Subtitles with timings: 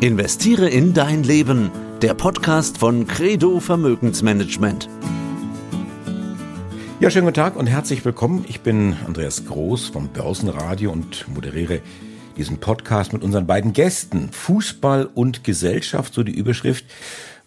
[0.00, 1.72] Investiere in dein Leben.
[2.02, 4.88] Der Podcast von Credo Vermögensmanagement.
[7.00, 8.44] Ja, schönen guten Tag und herzlich willkommen.
[8.46, 11.80] Ich bin Andreas Groß vom Börsenradio und moderiere
[12.36, 14.30] diesen Podcast mit unseren beiden Gästen.
[14.30, 16.84] Fußball und Gesellschaft, so die Überschrift.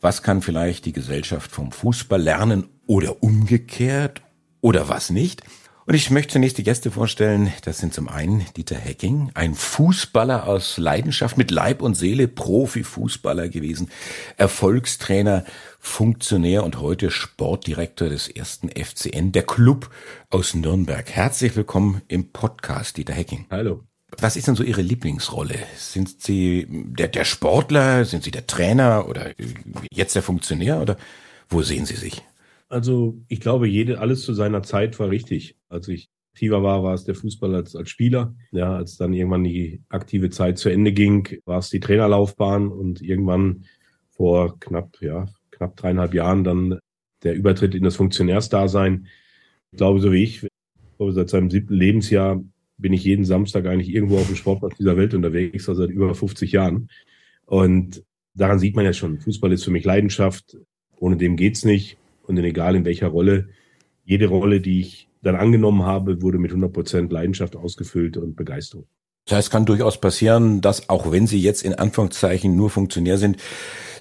[0.01, 4.21] Was kann vielleicht die Gesellschaft vom Fußball lernen oder umgekehrt
[4.59, 5.41] oder was nicht?
[5.87, 7.51] Und ich möchte zunächst die Gäste vorstellen.
[7.65, 13.49] Das sind zum einen Dieter Hecking, ein Fußballer aus Leidenschaft mit Leib und Seele, Profifußballer
[13.49, 13.89] gewesen,
[14.37, 15.43] Erfolgstrainer,
[15.79, 19.89] Funktionär und heute Sportdirektor des ersten FCN, der Club
[20.29, 21.09] aus Nürnberg.
[21.09, 23.47] Herzlich willkommen im Podcast, Dieter Hecking.
[23.49, 23.83] Hallo.
[24.19, 25.55] Was ist denn so Ihre Lieblingsrolle?
[25.77, 28.05] Sind Sie der, der Sportler?
[28.05, 29.31] Sind Sie der Trainer oder
[29.91, 30.97] jetzt der Funktionär oder
[31.49, 32.21] wo sehen Sie sich?
[32.69, 35.55] Also ich glaube, jede, alles zu seiner Zeit war richtig.
[35.71, 38.35] Als ich aktiver war, war es der Fußball als, als Spieler.
[38.51, 43.01] Ja, als dann irgendwann die aktive Zeit zu Ende ging, war es die Trainerlaufbahn und
[43.01, 43.65] irgendwann
[44.09, 46.79] vor knapp, ja, knapp dreieinhalb Jahren dann
[47.23, 49.07] der Übertritt in das Funktionärsdasein.
[49.71, 50.47] Ich glaube, so wie ich,
[50.99, 52.43] seit seinem siebten Lebensjahr
[52.77, 56.13] bin ich jeden Samstag eigentlich irgendwo auf dem Sportplatz dieser Welt unterwegs, also seit über
[56.13, 56.89] 50 Jahren.
[57.45, 58.03] Und
[58.33, 60.57] daran sieht man ja schon, Fußball ist für mich Leidenschaft.
[60.97, 63.49] Ohne dem geht's nicht und egal in welcher Rolle,
[64.03, 68.87] jede Rolle, die ich dann angenommen habe, wurde mit 100 Prozent Leidenschaft ausgefüllt und Begeisterung.
[69.25, 73.17] Das heißt, es kann durchaus passieren, dass auch wenn Sie jetzt in Anführungszeichen nur Funktionär
[73.17, 73.37] sind,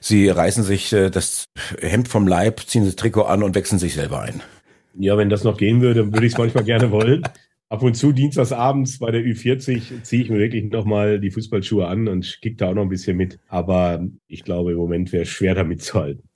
[0.00, 1.44] Sie reißen sich äh, das
[1.80, 4.40] Hemd vom Leib, ziehen das Trikot an und wechseln sich selber ein.
[4.98, 7.22] Ja, wenn das noch gehen würde, würde ich es manchmal gerne wollen.
[7.68, 12.08] Ab und zu dienstagsabends bei der Ü40 ziehe ich mir wirklich nochmal die Fußballschuhe an
[12.08, 13.38] und kicke da auch noch ein bisschen mit.
[13.46, 16.29] Aber ich glaube, im Moment wäre es schwer damit zu halten.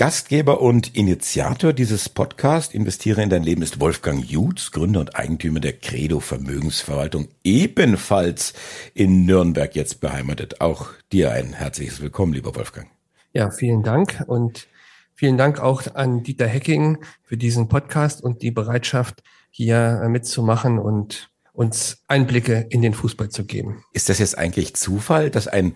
[0.00, 5.60] Gastgeber und Initiator dieses Podcast Investiere in dein Leben ist Wolfgang Jutz, Gründer und Eigentümer
[5.60, 8.54] der Credo Vermögensverwaltung, ebenfalls
[8.94, 10.62] in Nürnberg jetzt beheimatet.
[10.62, 12.88] Auch dir ein herzliches Willkommen, lieber Wolfgang.
[13.34, 14.68] Ja, vielen Dank und
[15.14, 21.28] vielen Dank auch an Dieter Hecking für diesen Podcast und die Bereitschaft, hier mitzumachen und
[21.52, 23.84] uns Einblicke in den Fußball zu geben.
[23.92, 25.74] Ist das jetzt eigentlich Zufall, dass ein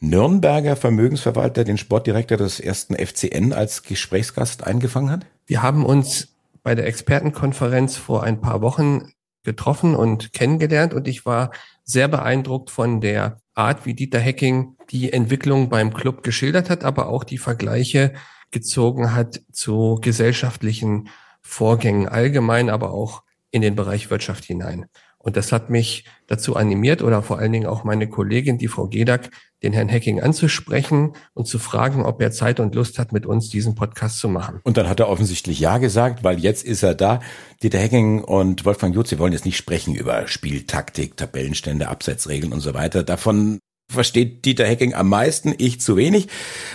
[0.00, 5.26] Nürnberger Vermögensverwalter den Sportdirektor des ersten FCN als Gesprächsgast eingefangen hat?
[5.46, 9.12] Wir haben uns bei der Expertenkonferenz vor ein paar Wochen
[9.44, 11.50] getroffen und kennengelernt und ich war
[11.84, 17.08] sehr beeindruckt von der Art, wie Dieter Hecking die Entwicklung beim Club geschildert hat, aber
[17.08, 18.14] auch die Vergleiche
[18.50, 21.08] gezogen hat zu gesellschaftlichen
[21.42, 24.86] Vorgängen allgemein, aber auch in den Bereich Wirtschaft hinein.
[25.18, 28.88] Und das hat mich dazu animiert oder vor allen Dingen auch meine Kollegin, die Frau
[28.88, 29.30] Gedak,
[29.64, 33.48] den Herrn Hacking anzusprechen und zu fragen, ob er Zeit und Lust hat, mit uns
[33.48, 34.60] diesen Podcast zu machen.
[34.62, 37.20] Und dann hat er offensichtlich Ja gesagt, weil jetzt ist er da.
[37.62, 42.60] Dieter Hacking und Wolfgang Jutz, Sie wollen jetzt nicht sprechen über Spieltaktik, Tabellenstände, Abseitsregeln und
[42.60, 43.02] so weiter.
[43.02, 43.58] Davon
[43.88, 46.28] versteht Dieter Hecking am meisten, ich zu wenig.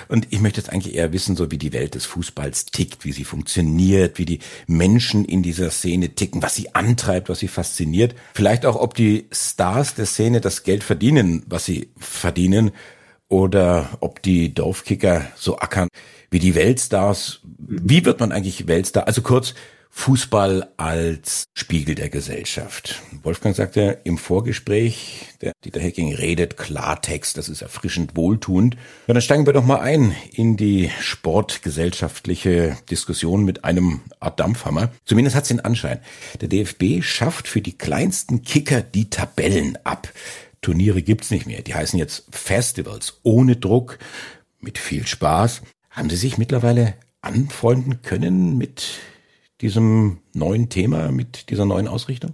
[0.07, 3.11] Und ich möchte jetzt eigentlich eher wissen, so wie die Welt des Fußballs tickt, wie
[3.11, 8.15] sie funktioniert, wie die Menschen in dieser Szene ticken, was sie antreibt, was sie fasziniert.
[8.33, 12.71] Vielleicht auch, ob die Stars der Szene das Geld verdienen, was sie verdienen,
[13.29, 15.87] oder ob die Dorfkicker so ackern
[16.31, 17.41] wie die Weltstars.
[17.57, 19.07] Wie wird man eigentlich Weltstar?
[19.07, 19.53] Also kurz,
[19.89, 23.01] Fußball als Spiegel der Gesellschaft.
[23.23, 28.75] Wolfgang sagte im Vorgespräch, der Dieter Hecking redet Klartext, das ist erfrischend wohltuend.
[29.07, 34.91] Ja, dann steigen wir doch mal ein in die sportgesellschaftliche Diskussion mit einem Art Dampfhammer.
[35.05, 35.99] Zumindest hat es den Anschein.
[36.39, 40.07] Der DFB schafft für die kleinsten Kicker die Tabellen ab.
[40.61, 41.61] Turniere gibt's nicht mehr.
[41.61, 43.97] Die heißen jetzt Festivals ohne Druck,
[44.59, 45.61] mit viel Spaß.
[45.89, 48.99] Haben Sie sich mittlerweile anfreunden können mit
[49.61, 52.33] diesem neuen Thema, mit dieser neuen Ausrichtung?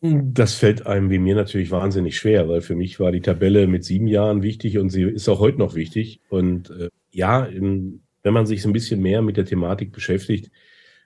[0.00, 3.84] Das fällt einem wie mir natürlich wahnsinnig schwer, weil für mich war die Tabelle mit
[3.84, 6.20] sieben Jahren wichtig und sie ist auch heute noch wichtig.
[6.28, 10.50] Und äh, ja, in, wenn man sich so ein bisschen mehr mit der Thematik beschäftigt,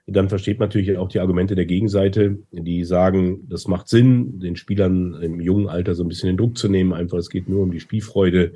[0.07, 4.55] dann versteht man natürlich auch die Argumente der Gegenseite, die sagen, das macht Sinn, den
[4.55, 6.93] Spielern im jungen Alter so ein bisschen den Druck zu nehmen.
[6.93, 8.53] Einfach, es geht nur um die Spielfreude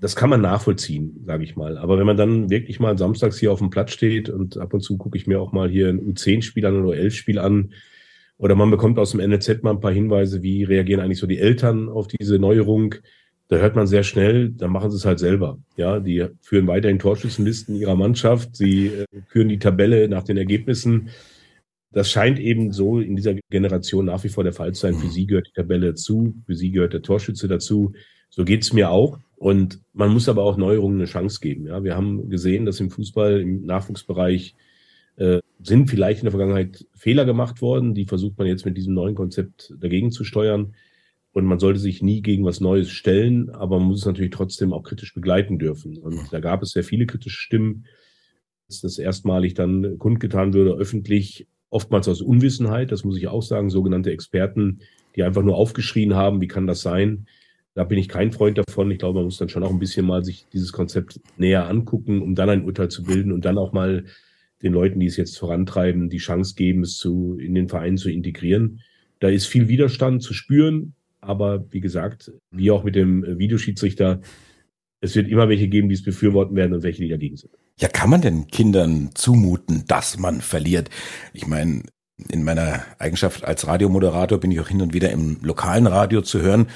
[0.00, 1.76] das kann man nachvollziehen, sage ich mal.
[1.76, 4.80] Aber wenn man dann wirklich mal samstags hier auf dem Platz steht und ab und
[4.80, 7.72] zu gucke ich mir auch mal hier ein U10-Spiel an oder U11-Spiel an,
[8.38, 11.38] oder man bekommt aus dem NLZ mal ein paar Hinweise, wie reagieren eigentlich so die
[11.38, 12.94] Eltern auf diese Neuerung.
[13.48, 15.58] Da hört man sehr schnell, dann machen sie es halt selber.
[15.76, 21.08] Ja, die führen weiterhin Torschützenlisten ihrer Mannschaft, sie äh, führen die Tabelle nach den Ergebnissen.
[21.90, 24.94] Das scheint eben so in dieser Generation nach wie vor der Fall zu sein.
[24.94, 25.10] Für mhm.
[25.10, 27.92] sie gehört die Tabelle dazu, für sie gehört der Torschütze dazu.
[28.30, 29.18] So geht's mir auch.
[29.36, 31.66] Und man muss aber auch Neuerungen eine Chance geben.
[31.66, 34.56] Ja, wir haben gesehen, dass im Fußball, im Nachwuchsbereich
[35.16, 37.94] äh, sind vielleicht in der Vergangenheit Fehler gemacht worden.
[37.94, 40.74] Die versucht man jetzt mit diesem neuen Konzept dagegen zu steuern.
[41.32, 44.72] Und man sollte sich nie gegen was Neues stellen, aber man muss es natürlich trotzdem
[44.72, 45.96] auch kritisch begleiten dürfen.
[45.98, 47.84] Und da gab es sehr viele kritische Stimmen,
[48.66, 53.70] dass das erstmalig dann kundgetan würde, öffentlich, oftmals aus Unwissenheit, das muss ich auch sagen,
[53.70, 54.80] sogenannte Experten,
[55.16, 57.26] die einfach nur aufgeschrien haben, wie kann das sein?
[57.74, 58.90] Da bin ich kein Freund davon.
[58.90, 62.22] Ich glaube, man muss dann schon auch ein bisschen mal sich dieses Konzept näher angucken,
[62.22, 64.04] um dann ein Urteil zu bilden und dann auch mal
[64.62, 68.10] den Leuten, die es jetzt vorantreiben, die Chance geben, es zu, in den Verein zu
[68.10, 68.80] integrieren.
[69.20, 74.20] Da ist viel Widerstand zu spüren, aber wie gesagt, wie auch mit dem Videoschiedsrichter,
[75.00, 77.52] es wird immer welche geben, die es befürworten werden und welche, die dagegen sind.
[77.78, 80.90] Ja, kann man denn Kindern zumuten, dass man verliert?
[81.32, 81.82] Ich meine,
[82.28, 86.42] in meiner Eigenschaft als Radiomoderator bin ich auch hin und wieder im lokalen Radio zu
[86.42, 86.66] hören.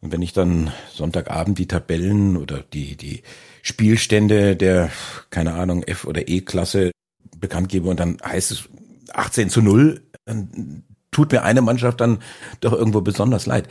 [0.00, 3.22] Und wenn ich dann Sonntagabend die Tabellen oder die, die
[3.62, 4.90] Spielstände der,
[5.30, 6.90] keine Ahnung, F- oder E-Klasse
[7.38, 8.68] bekannt gebe und dann heißt es
[9.12, 12.18] 18 zu 0, dann tut mir eine Mannschaft dann
[12.60, 13.68] doch irgendwo besonders leid.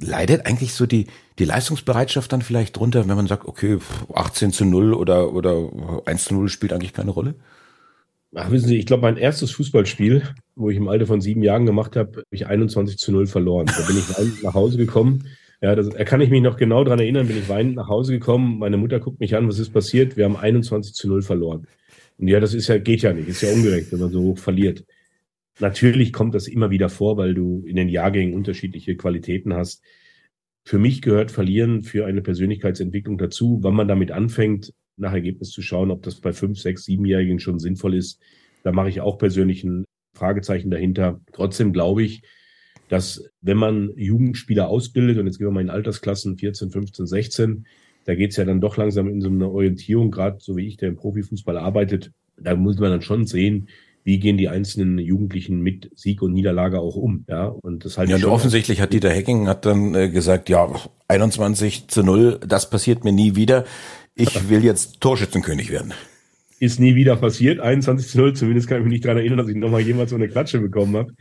[0.00, 1.06] Leidet eigentlich so die,
[1.38, 3.78] die Leistungsbereitschaft dann vielleicht drunter, wenn man sagt, okay,
[4.14, 5.68] 18 zu 0 oder, oder
[6.06, 7.34] 1 zu 0 spielt eigentlich keine Rolle?
[8.34, 10.22] Ach, wissen Sie, ich glaube, mein erstes Fußballspiel,
[10.54, 13.66] wo ich im Alter von sieben Jahren gemacht habe, habe ich 21 zu 0 verloren.
[13.66, 15.26] Da bin ich weinend nach Hause gekommen.
[15.60, 18.12] Ja, das, da kann ich mich noch genau dran erinnern, bin ich weinend nach Hause
[18.12, 18.58] gekommen.
[18.58, 20.16] Meine Mutter guckt mich an, was ist passiert?
[20.16, 21.66] Wir haben 21 zu 0 verloren.
[22.18, 24.38] Und ja, das ist ja, geht ja nicht, ist ja ungerecht, wenn man so hoch
[24.38, 24.84] verliert.
[25.58, 29.82] Natürlich kommt das immer wieder vor, weil du in den Jahrgängen unterschiedliche Qualitäten hast.
[30.64, 35.62] Für mich gehört Verlieren für eine Persönlichkeitsentwicklung dazu, wann man damit anfängt, nach Ergebnis zu
[35.62, 38.20] schauen, ob das bei fünf, sechs, siebenjährigen schon sinnvoll ist.
[38.62, 41.20] Da mache ich auch persönlich ein Fragezeichen dahinter.
[41.32, 42.22] Trotzdem glaube ich,
[42.88, 47.66] dass wenn man Jugendspieler ausbildet, und jetzt gehen wir mal in Altersklassen 14, 15, 16,
[48.04, 50.76] da geht es ja dann doch langsam in so eine Orientierung, gerade so wie ich,
[50.76, 53.68] der im Profifußball arbeitet, da muss man dann schon sehen,
[54.02, 57.24] wie gehen die einzelnen Jugendlichen mit Sieg und Niederlage auch um.
[57.28, 60.68] Ja, und das halt ja, und offensichtlich hat Dieter Hecking hat dann äh, gesagt, ja,
[61.08, 63.64] 21 zu 0, das passiert mir nie wieder.
[64.20, 65.94] Ich will jetzt Torschützenkönig werden.
[66.58, 69.48] Ist nie wieder passiert, 21 zu 0, zumindest kann ich mich nicht daran erinnern, dass
[69.48, 71.14] ich nochmal jemals so eine Klatsche bekommen habe.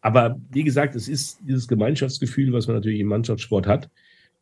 [0.00, 3.90] Aber wie gesagt, es ist dieses Gemeinschaftsgefühl, was man natürlich im Mannschaftssport hat.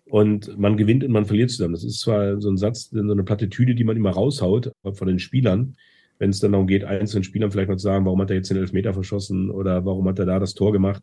[0.05, 1.75] Und man gewinnt und man verliert zusammen.
[1.75, 5.19] Das ist zwar so ein Satz, so eine Plattitüde, die man immer raushaut von den
[5.19, 5.75] Spielern,
[6.21, 8.51] wenn es dann darum geht, einzelnen Spielern vielleicht mal zu sagen, warum hat er jetzt
[8.51, 11.03] den Elfmeter verschossen oder warum hat er da das Tor gemacht.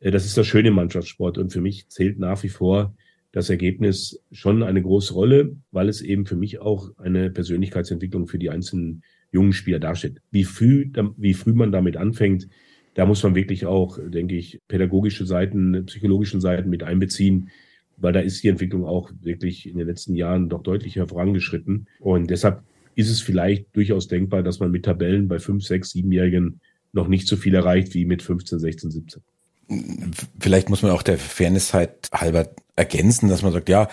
[0.00, 1.36] Das ist das Schöne im Mannschaftssport.
[1.36, 2.94] Und für mich zählt nach wie vor
[3.32, 8.38] das Ergebnis schon eine große Rolle, weil es eben für mich auch eine Persönlichkeitsentwicklung für
[8.38, 10.20] die einzelnen jungen Spieler darstellt.
[10.30, 12.48] Wie früh, wie früh man damit anfängt,
[12.94, 17.50] da muss man wirklich auch, denke ich, pädagogische Seiten, psychologische Seiten mit einbeziehen,
[17.96, 21.86] weil da ist die Entwicklung auch wirklich in den letzten Jahren doch deutlich vorangeschritten.
[22.00, 22.62] Und deshalb
[22.96, 26.60] ist es vielleicht durchaus denkbar, dass man mit Tabellen bei fünf, sechs, siebenjährigen
[26.92, 29.22] noch nicht so viel erreicht wie mit 15, 16, 17.
[30.38, 33.88] Vielleicht muss man auch der Fairness halt halber ergänzen, dass man sagt, ja,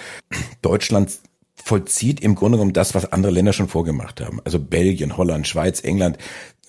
[0.62, 1.20] Deutschland
[1.56, 4.40] vollzieht im Grunde genommen das, was andere Länder schon vorgemacht haben.
[4.46, 6.18] Also Belgien, Holland, Schweiz, England.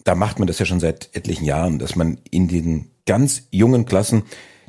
[0.05, 3.85] Da macht man das ja schon seit etlichen Jahren, dass man in den ganz jungen
[3.85, 4.25] Klassen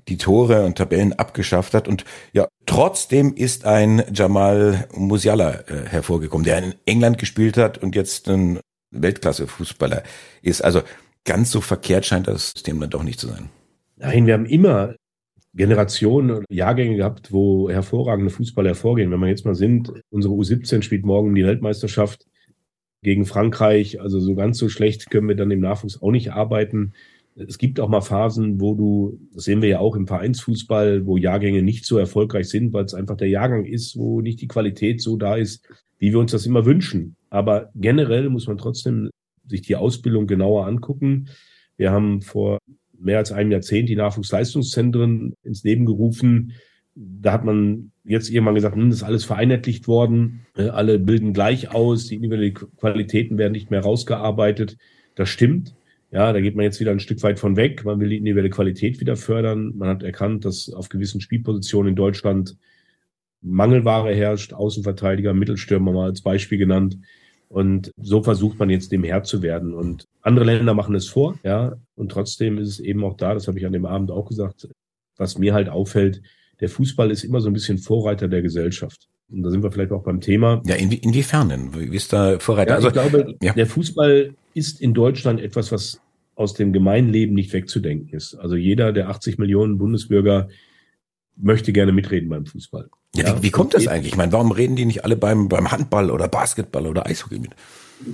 [0.07, 1.88] die Tore und Tabellen abgeschafft hat.
[1.88, 7.95] Und ja, trotzdem ist ein Jamal Musiala äh, hervorgekommen, der in England gespielt hat und
[7.95, 8.59] jetzt ein
[8.92, 10.03] Weltklasse-Fußballer
[10.42, 10.63] ist.
[10.63, 10.81] Also
[11.25, 13.50] ganz so verkehrt scheint das System dann doch nicht zu sein.
[13.99, 14.95] Nein, wir haben immer
[15.53, 19.11] Generationen oder Jahrgänge gehabt, wo hervorragende Fußballer hervorgehen.
[19.11, 22.25] Wenn wir jetzt mal sind, unsere U17 spielt morgen die Weltmeisterschaft
[23.01, 23.99] gegen Frankreich.
[23.99, 26.94] Also so ganz so schlecht können wir dann im Nachwuchs auch nicht arbeiten.
[27.35, 31.18] Es gibt auch mal Phasen, wo du, das sehen wir ja auch im Vereinsfußball, wo
[31.18, 35.01] Jahrgänge nicht so erfolgreich sind, weil es einfach der Jahrgang ist, wo nicht die Qualität
[35.01, 37.18] so da ist, wie wir uns das immer wünschen.
[37.29, 39.09] Aber generell muss man trotzdem
[39.45, 41.27] sich die Ausbildung genauer angucken.
[41.75, 42.59] Wir haben vor
[42.99, 46.53] mehr als einem Jahrzehnt die Nachwuchsleistungszentren ins Leben gerufen.
[46.95, 51.71] Da hat man jetzt irgendwann gesagt, hm, das ist alles vereinheitlicht worden, alle bilden gleich
[51.71, 54.77] aus, die individuellen Qualitäten werden nicht mehr rausgearbeitet.
[55.15, 55.75] Das stimmt.
[56.11, 57.85] Ja, da geht man jetzt wieder ein Stück weit von weg.
[57.85, 59.73] Man will die individuelle Qualität wieder fördern.
[59.75, 62.57] Man hat erkannt, dass auf gewissen Spielpositionen in Deutschland
[63.41, 66.97] Mangelware herrscht, Außenverteidiger, Mittelstürmer mal als Beispiel genannt.
[67.49, 69.73] Und so versucht man jetzt dem Herr zu werden.
[69.73, 71.75] Und andere Länder machen es vor, ja.
[71.95, 74.69] Und trotzdem ist es eben auch da, das habe ich an dem Abend auch gesagt,
[75.18, 76.21] was mir halt auffällt,
[76.59, 79.07] der Fußball ist immer so ein bisschen Vorreiter der Gesellschaft.
[79.31, 80.61] Und da sind wir vielleicht auch beim Thema.
[80.65, 81.73] Ja, inwie inwiefern denn?
[81.73, 82.71] Wie ist da Vorreiter?
[82.71, 83.53] Ja, also, ich glaube, ja.
[83.53, 86.01] der Fußball ist in Deutschland etwas, was
[86.35, 88.35] aus dem Gemeinleben nicht wegzudenken ist.
[88.35, 90.49] Also jeder der 80 Millionen Bundesbürger
[91.35, 92.89] möchte gerne mitreden beim Fußball.
[93.16, 94.13] Ja, ja wie, wie kommt das eigentlich?
[94.13, 97.51] Ich meine, warum reden die nicht alle beim, beim Handball oder Basketball oder Eishockey mit?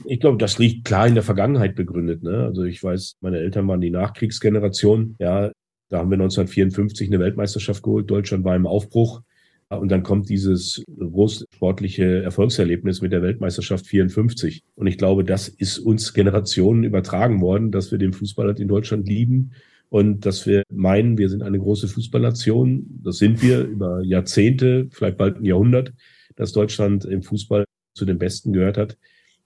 [0.06, 2.24] Ich glaube, das liegt klar in der Vergangenheit begründet.
[2.24, 2.44] Ne?
[2.46, 5.16] Also ich weiß, meine Eltern waren die Nachkriegsgeneration.
[5.20, 5.52] Ja,
[5.90, 8.10] Da haben wir 1954 eine Weltmeisterschaft geholt.
[8.10, 9.22] Deutschland war im Aufbruch.
[9.70, 14.64] Und dann kommt dieses große sportliche Erfolgserlebnis mit der Weltmeisterschaft 54.
[14.76, 18.68] Und ich glaube, das ist uns Generationen übertragen worden, dass wir den Fußball halt in
[18.68, 19.52] Deutschland lieben
[19.90, 23.02] und dass wir meinen, wir sind eine große Fußballnation.
[23.04, 25.94] Das sind wir über Jahrzehnte, vielleicht bald ein Jahrhundert,
[26.36, 28.98] dass Deutschland im Fußball zu den Besten gehört hat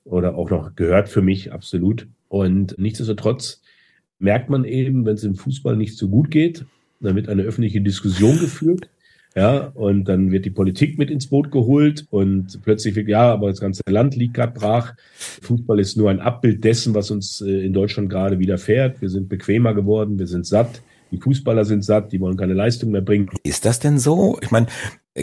[0.04, 2.08] oder auch noch gehört für mich absolut.
[2.28, 3.62] Und nichtsdestotrotz
[4.18, 6.66] merkt man eben, wenn es im Fußball nicht so gut geht,
[7.00, 8.90] dann wird eine öffentliche Diskussion geführt.
[9.36, 13.50] Ja, und dann wird die Politik mit ins Boot geholt und plötzlich wird, ja, aber
[13.50, 14.96] das ganze Land liegt gerade brach.
[15.42, 19.02] Fußball ist nur ein Abbild dessen, was uns äh, in Deutschland gerade widerfährt.
[19.02, 20.82] Wir sind bequemer geworden, wir sind satt.
[21.12, 23.30] Die Fußballer sind satt, die wollen keine Leistung mehr bringen.
[23.44, 24.38] Ist das denn so?
[24.42, 24.68] Ich meine,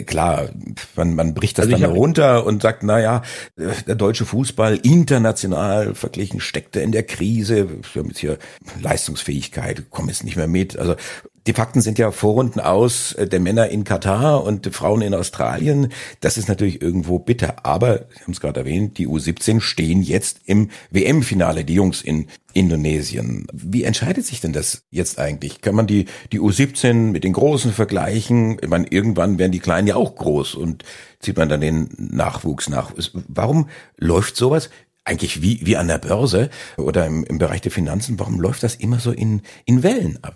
[0.05, 0.49] klar,
[0.95, 3.21] man, man bricht das also dann runter und sagt, na ja,
[3.55, 7.69] der deutsche Fußball international verglichen steckte in der Krise.
[7.93, 8.37] Wir haben jetzt hier
[8.81, 10.77] Leistungsfähigkeit, kommen jetzt nicht mehr mit.
[10.77, 10.95] Also
[11.47, 15.93] die Fakten sind ja Vorrunden aus äh, der Männer in Katar und Frauen in Australien.
[16.19, 17.65] Das ist natürlich irgendwo bitter.
[17.65, 22.27] Aber, Sie haben es gerade erwähnt, die U17 stehen jetzt im WM-Finale, die Jungs in
[22.53, 23.47] Indonesien.
[23.53, 25.61] Wie entscheidet sich denn das jetzt eigentlich?
[25.61, 28.57] Kann man die, die U17 mit den Großen vergleichen?
[28.61, 30.83] Ich meine, irgendwann werden die Kleinen ja auch groß und
[31.19, 32.91] zieht man dann den Nachwuchs nach.
[33.27, 34.69] Warum läuft sowas?
[35.05, 38.75] Eigentlich wie, wie an der Börse oder im, im Bereich der Finanzen, warum läuft das
[38.75, 40.35] immer so in, in Wellen ab?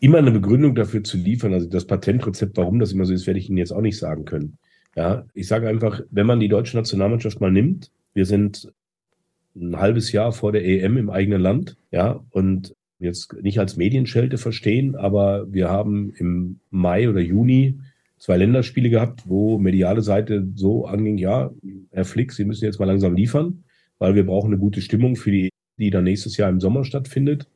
[0.00, 1.52] Immer eine Begründung dafür zu liefern.
[1.52, 4.24] Also das Patentrezept, warum das immer so ist, werde ich Ihnen jetzt auch nicht sagen
[4.24, 4.58] können.
[4.94, 8.72] Ja, ich sage einfach, wenn man die deutsche Nationalmannschaft mal nimmt, wir sind
[9.54, 14.38] ein halbes Jahr vor der EM im eigenen Land, ja, und jetzt nicht als Medienschelte
[14.38, 17.78] verstehen, aber wir haben im Mai oder Juni
[18.18, 21.50] zwei Länderspiele gehabt, wo mediale Seite so anging, ja,
[21.90, 23.64] Herr Flick, Sie müssen jetzt mal langsam liefern,
[23.98, 27.46] weil wir brauchen eine gute Stimmung für die, die dann nächstes Jahr im Sommer stattfindet.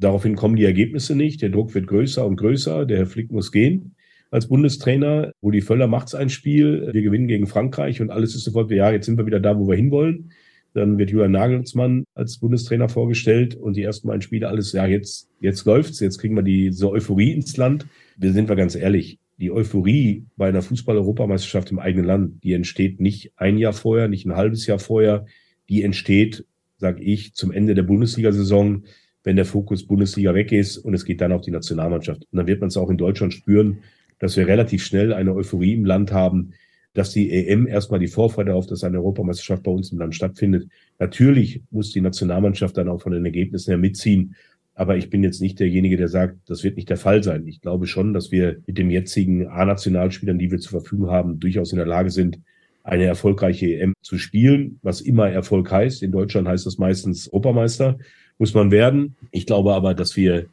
[0.00, 1.42] Daraufhin kommen die Ergebnisse nicht.
[1.42, 2.86] Der Druck wird größer und größer.
[2.86, 3.94] Der Herr Flick muss gehen
[4.30, 5.32] als Bundestrainer.
[5.42, 6.88] Rudi Völler macht ein Spiel.
[6.92, 9.68] Wir gewinnen gegen Frankreich und alles ist sofort, ja, jetzt sind wir wieder da, wo
[9.68, 10.32] wir hinwollen.
[10.72, 15.28] Dann wird Julian Nagelsmann als Bundestrainer vorgestellt und die ersten beiden Spiele alles, ja, jetzt,
[15.40, 16.00] jetzt läuft's.
[16.00, 17.86] Jetzt kriegen wir diese Euphorie ins Land.
[18.16, 19.18] Wir sind wir ganz ehrlich.
[19.38, 24.26] Die Euphorie bei einer Fußball-Europameisterschaft im eigenen Land, die entsteht nicht ein Jahr vorher, nicht
[24.26, 25.26] ein halbes Jahr vorher.
[25.68, 26.44] Die entsteht,
[26.78, 28.84] sag ich, zum Ende der Bundesliga-Saison
[29.24, 32.22] wenn der Fokus Bundesliga weg ist und es geht dann auf die Nationalmannschaft.
[32.30, 33.78] Und dann wird man es auch in Deutschland spüren,
[34.18, 36.52] dass wir relativ schnell eine Euphorie im Land haben,
[36.92, 40.68] dass die EM erstmal die Vorfreude auf, dass eine Europameisterschaft bei uns im Land stattfindet.
[40.98, 44.34] Natürlich muss die Nationalmannschaft dann auch von den Ergebnissen her mitziehen.
[44.74, 47.46] Aber ich bin jetzt nicht derjenige, der sagt, das wird nicht der Fall sein.
[47.46, 51.72] Ich glaube schon, dass wir mit den jetzigen A-Nationalspielern, die wir zur Verfügung haben, durchaus
[51.72, 52.40] in der Lage sind,
[52.82, 56.02] eine erfolgreiche EM zu spielen, was immer Erfolg heißt.
[56.02, 57.98] In Deutschland heißt das meistens Europameister
[58.40, 59.16] muss man werden.
[59.30, 60.46] Ich glaube aber, dass wir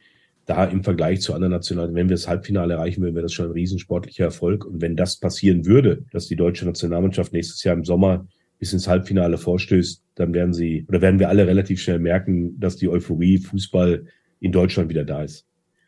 [0.46, 3.48] da im Vergleich zu anderen Nationalen, wenn wir das Halbfinale erreichen würden, wäre das schon
[3.48, 4.66] ein riesensportlicher Erfolg.
[4.66, 8.28] Und wenn das passieren würde, dass die deutsche Nationalmannschaft nächstes Jahr im Sommer
[8.60, 12.76] bis ins Halbfinale vorstößt, dann werden sie oder werden wir alle relativ schnell merken, dass
[12.76, 14.06] die Euphorie Fußball
[14.42, 15.46] in Deutschland wieder da ist.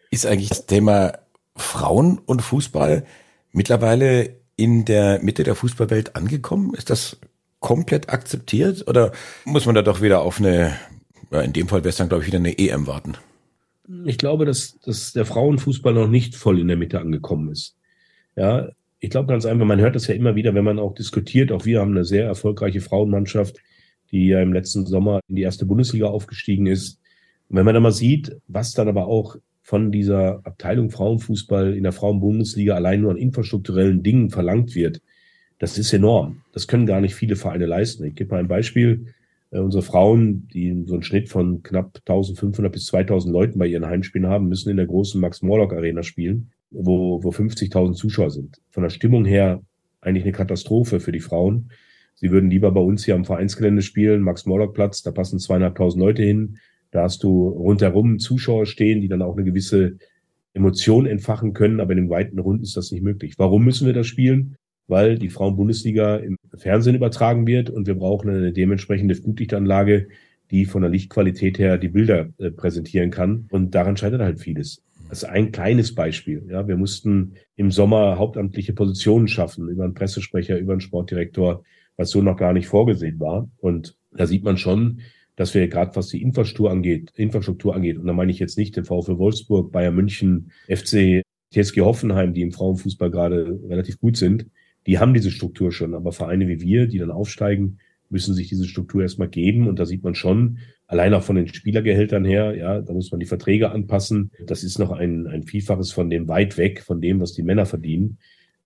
[0.10, 1.20] Ist eigentlich das Thema
[1.56, 3.03] Frauen und Fußball
[3.51, 6.74] mittlerweile in der Mitte der Fußballwelt angekommen?
[6.74, 7.20] Ist das
[7.60, 9.12] komplett akzeptiert oder
[9.44, 10.74] muss man da doch wieder auf eine
[11.31, 13.15] ja, in dem Fall wäre es dann, glaube ich, wieder eine EM warten.
[14.05, 17.75] Ich glaube, dass, dass der Frauenfußball noch nicht voll in der Mitte angekommen ist.
[18.36, 18.69] Ja,
[19.00, 21.51] ich glaube ganz einfach, man hört das ja immer wieder, wenn man auch diskutiert.
[21.51, 23.57] Auch wir haben eine sehr erfolgreiche Frauenmannschaft,
[24.12, 27.00] die ja im letzten Sommer in die erste Bundesliga aufgestiegen ist.
[27.50, 31.83] Und wenn man da mal sieht, was dann aber auch von dieser Abteilung Frauenfußball in
[31.83, 35.01] der Frauenbundesliga allein nur an infrastrukturellen Dingen verlangt wird,
[35.59, 36.41] das ist enorm.
[36.53, 38.03] Das können gar nicht viele Vereine leisten.
[38.05, 39.13] Ich gebe mal ein Beispiel.
[39.51, 43.86] Äh, unsere Frauen, die so einen Schnitt von knapp 1500 bis 2000 Leuten bei ihren
[43.86, 48.62] Heimspielen haben, müssen in der großen Max-Morlock-Arena spielen, wo, wo 50.000 Zuschauer sind.
[48.70, 49.62] Von der Stimmung her
[50.01, 51.72] eigentlich eine Katastrophe für die Frauen.
[52.15, 56.58] Sie würden lieber bei uns hier am Vereinsgelände spielen, Max-Morlock-Platz, da passen zweieinhalbtausend Leute hin.
[56.91, 59.98] Da hast du rundherum Zuschauer stehen, die dann auch eine gewisse
[60.53, 63.36] Emotion entfachen können, aber in dem weiten Rund ist das nicht möglich.
[63.38, 64.56] Warum müssen wir das spielen?
[64.89, 70.08] Weil die Frauenbundesliga im Fernsehen übertragen wird und wir brauchen eine dementsprechende Flutlichtanlage,
[70.51, 73.48] die von der Lichtqualität her die Bilder äh, präsentieren kann.
[73.51, 74.81] Und daran scheitert halt vieles.
[75.10, 76.43] Das ist ein kleines Beispiel.
[76.50, 81.63] Ja, wir mussten im Sommer hauptamtliche Positionen schaffen über einen Pressesprecher, über einen Sportdirektor,
[81.98, 83.50] was so noch gar nicht vorgesehen war.
[83.58, 85.01] Und da sieht man schon,
[85.36, 88.75] dass wir gerade was die Infrastruktur angeht, Infrastruktur angeht, und da meine ich jetzt nicht
[88.75, 91.22] den VfL Wolfsburg, Bayern München, FC
[91.53, 94.48] TSG Hoffenheim, die im Frauenfußball gerade relativ gut sind,
[94.89, 97.77] die haben diese Struktur schon, aber Vereine wie wir, die dann aufsteigen,
[98.10, 99.67] müssen sich diese Struktur erstmal geben.
[99.67, 103.19] Und da sieht man schon, allein auch von den Spielergehältern her, ja, da muss man
[103.19, 104.31] die Verträge anpassen.
[104.48, 107.67] Das ist noch ein, ein Vielfaches von dem weit weg, von dem, was die Männer
[107.67, 108.17] verdienen.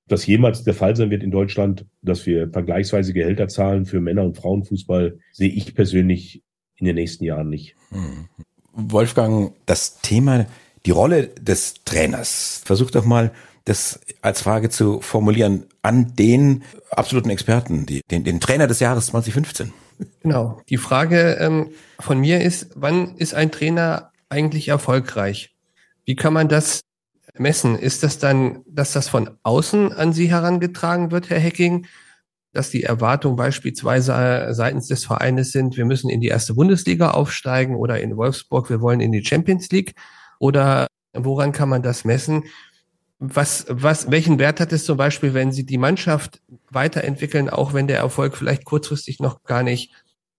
[0.08, 4.24] Das jemals der Fall sein wird in Deutschland, dass wir vergleichsweise Gehälter zahlen für Männer-
[4.24, 6.42] und Frauenfußball, sehe ich persönlich
[6.78, 7.76] in den nächsten Jahren nicht.
[8.72, 10.46] Wolfgang, das Thema,
[10.86, 12.62] die Rolle des Trainers.
[12.64, 13.34] Versuch doch mal,
[13.66, 19.08] das als Frage zu formulieren an den absoluten Experten, die, den, den Trainer des Jahres
[19.08, 19.74] 2015.
[20.22, 20.62] Genau.
[20.70, 25.56] Die Frage ähm, von mir ist, wann ist ein Trainer eigentlich erfolgreich?
[26.06, 26.82] Wie kann man das
[27.38, 27.78] messen?
[27.78, 31.86] Ist das dann, dass das von außen an Sie herangetragen wird, Herr Hecking?
[32.52, 37.12] Dass die Erwartungen beispielsweise äh, seitens des Vereines sind, wir müssen in die erste Bundesliga
[37.12, 39.96] aufsteigen oder in Wolfsburg, wir wollen in die Champions League?
[40.40, 42.44] Oder woran kann man das messen?
[43.26, 47.88] Was, was, welchen Wert hat es zum Beispiel, wenn Sie die Mannschaft weiterentwickeln, auch wenn
[47.88, 49.94] der Erfolg vielleicht kurzfristig noch gar nicht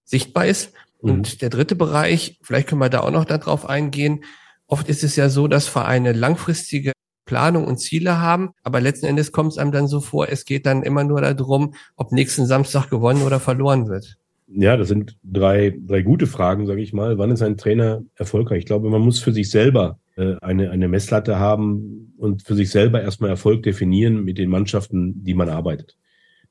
[0.04, 0.74] sichtbar ist?
[1.00, 1.10] Mhm.
[1.10, 4.24] Und der dritte Bereich, vielleicht können wir da auch noch darauf eingehen.
[4.66, 6.92] Oft ist es ja so, dass Vereine langfristige
[7.24, 10.66] Planung und Ziele haben, aber letzten Endes kommt es einem dann so vor, es geht
[10.66, 14.18] dann immer nur darum, ob nächsten Samstag gewonnen oder verloren wird.
[14.46, 17.16] Ja, das sind drei, drei gute Fragen, sage ich mal.
[17.16, 18.58] Wann ist ein Trainer erfolgreich?
[18.58, 22.70] Ich glaube, man muss für sich selber äh, eine, eine Messlatte haben und für sich
[22.70, 25.98] selber erstmal Erfolg definieren mit den Mannschaften, die man arbeitet.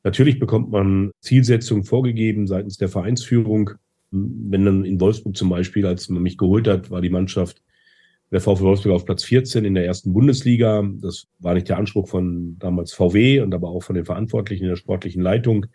[0.04, 3.72] Natürlich bekommt man Zielsetzungen vorgegeben seitens der Vereinsführung.
[4.12, 7.64] Wenn dann in Wolfsburg zum Beispiel, als man mich geholt hat, war die Mannschaft
[8.32, 10.88] der VfL Wolfsburg auf Platz 14 in der ersten Bundesliga.
[11.02, 14.70] Das war nicht der Anspruch von damals VW und aber auch von den Verantwortlichen in
[14.70, 15.66] der sportlichen Leitung.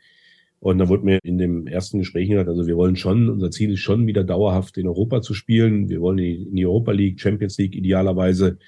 [0.61, 3.73] Und da wurde mir in dem ersten Gespräch gesagt, also wir wollen schon, unser Ziel
[3.73, 5.89] ist schon wieder dauerhaft in Europa zu spielen.
[5.89, 8.59] Wir wollen in die Europa League, Champions League idealerweise.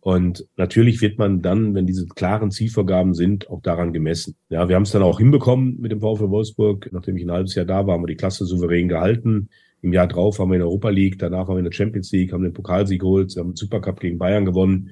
[0.00, 4.34] Und natürlich wird man dann, wenn diese klaren Zielvorgaben sind, auch daran gemessen.
[4.48, 6.88] Ja, wir haben es dann auch hinbekommen mit dem VfL Wolfsburg.
[6.92, 9.50] Nachdem ich ein halbes Jahr da war, haben wir die Klasse souverän gehalten.
[9.82, 12.12] Im Jahr drauf haben wir in der Europa League, danach haben wir in der Champions
[12.12, 14.90] League, haben den Pokalsieg geholt, haben den Supercup gegen Bayern gewonnen.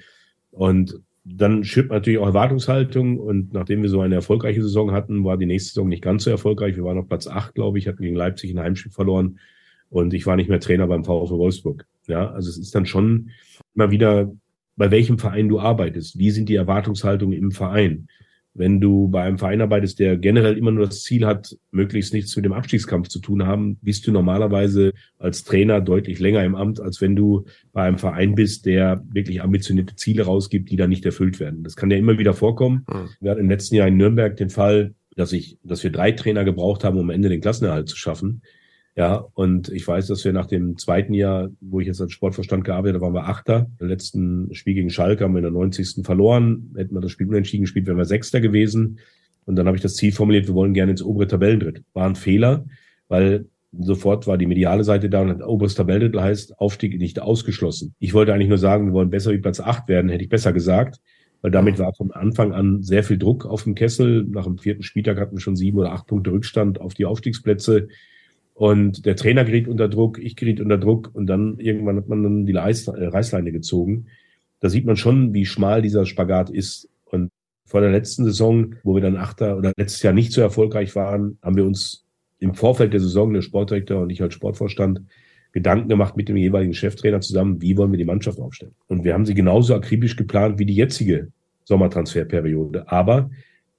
[0.51, 3.19] Und dann man natürlich auch Erwartungshaltung.
[3.19, 6.31] Und nachdem wir so eine erfolgreiche Saison hatten, war die nächste Saison nicht ganz so
[6.31, 6.77] erfolgreich.
[6.77, 9.39] Wir waren auf Platz acht, glaube ich, hatten gegen Leipzig ein Heimspiel verloren.
[9.91, 11.87] Und ich war nicht mehr Trainer beim VfL Wolfsburg.
[12.07, 13.31] Ja, also es ist dann schon
[13.75, 14.33] immer wieder,
[14.79, 16.19] bei welchem Verein du arbeitest.
[16.19, 18.09] Wie sind die Erwartungshaltungen im Verein?
[18.55, 22.35] Wenn du bei einem Verein arbeitest, der generell immer nur das Ziel hat, möglichst nichts
[22.35, 26.81] mit dem Abstiegskampf zu tun haben, bist du normalerweise als Trainer deutlich länger im Amt,
[26.81, 31.05] als wenn du bei einem Verein bist, der wirklich ambitionierte Ziele rausgibt, die dann nicht
[31.05, 31.63] erfüllt werden.
[31.63, 32.85] Das kann ja immer wieder vorkommen.
[32.89, 33.09] Mhm.
[33.21, 36.45] Wir hatten im letzten Jahr in Nürnberg den Fall, dass ich, dass wir drei Trainer
[36.45, 38.43] gebraucht haben, um am Ende den Klassenerhalt zu schaffen.
[38.99, 42.65] Ja, und ich weiß, dass wir nach dem zweiten Jahr, wo ich jetzt als Sportverstand
[42.65, 43.71] gearbeitet habe, waren wir Achter.
[43.79, 46.05] Im letzten Spiel gegen Schalke haben wir in der 90.
[46.05, 46.75] verloren.
[46.77, 48.99] Hätten wir das Spiel unentschieden gespielt, wären wir Sechster gewesen.
[49.45, 51.85] Und dann habe ich das Ziel formuliert, wir wollen gerne ins obere Tabellendrittel.
[51.93, 52.67] War ein Fehler,
[53.07, 57.95] weil sofort war die mediale Seite da und hat oberes Tabellendrittel heißt Aufstieg nicht ausgeschlossen.
[58.01, 60.53] Ich wollte eigentlich nur sagen, wir wollen besser wie Platz acht werden, hätte ich besser
[60.53, 61.01] gesagt.
[61.41, 64.25] Weil damit war von Anfang an sehr viel Druck auf dem Kessel.
[64.25, 67.87] Nach dem vierten Spieltag hatten wir schon sieben oder acht Punkte Rückstand auf die Aufstiegsplätze.
[68.59, 72.25] Und der Trainer geriet unter Druck, ich geriet unter Druck und dann irgendwann hat man
[72.25, 74.07] dann die äh, Reißleine gezogen.
[74.59, 76.89] Da sieht man schon, wie schmal dieser Spagat ist.
[77.05, 77.31] Und
[77.67, 81.39] vor der letzten Saison, wo wir dann Achter oder letztes Jahr nicht so erfolgreich waren,
[81.41, 82.05] haben wir uns
[82.41, 85.03] im Vorfeld der Saison, der Sportdirektor und ich als Sportvorstand,
[85.53, 88.75] Gedanken gemacht mit dem jeweiligen Cheftrainer zusammen, wie wollen wir die Mannschaft aufstellen.
[88.89, 91.29] Und wir haben sie genauso akribisch geplant wie die jetzige
[91.63, 92.91] Sommertransferperiode.
[92.91, 93.31] Aber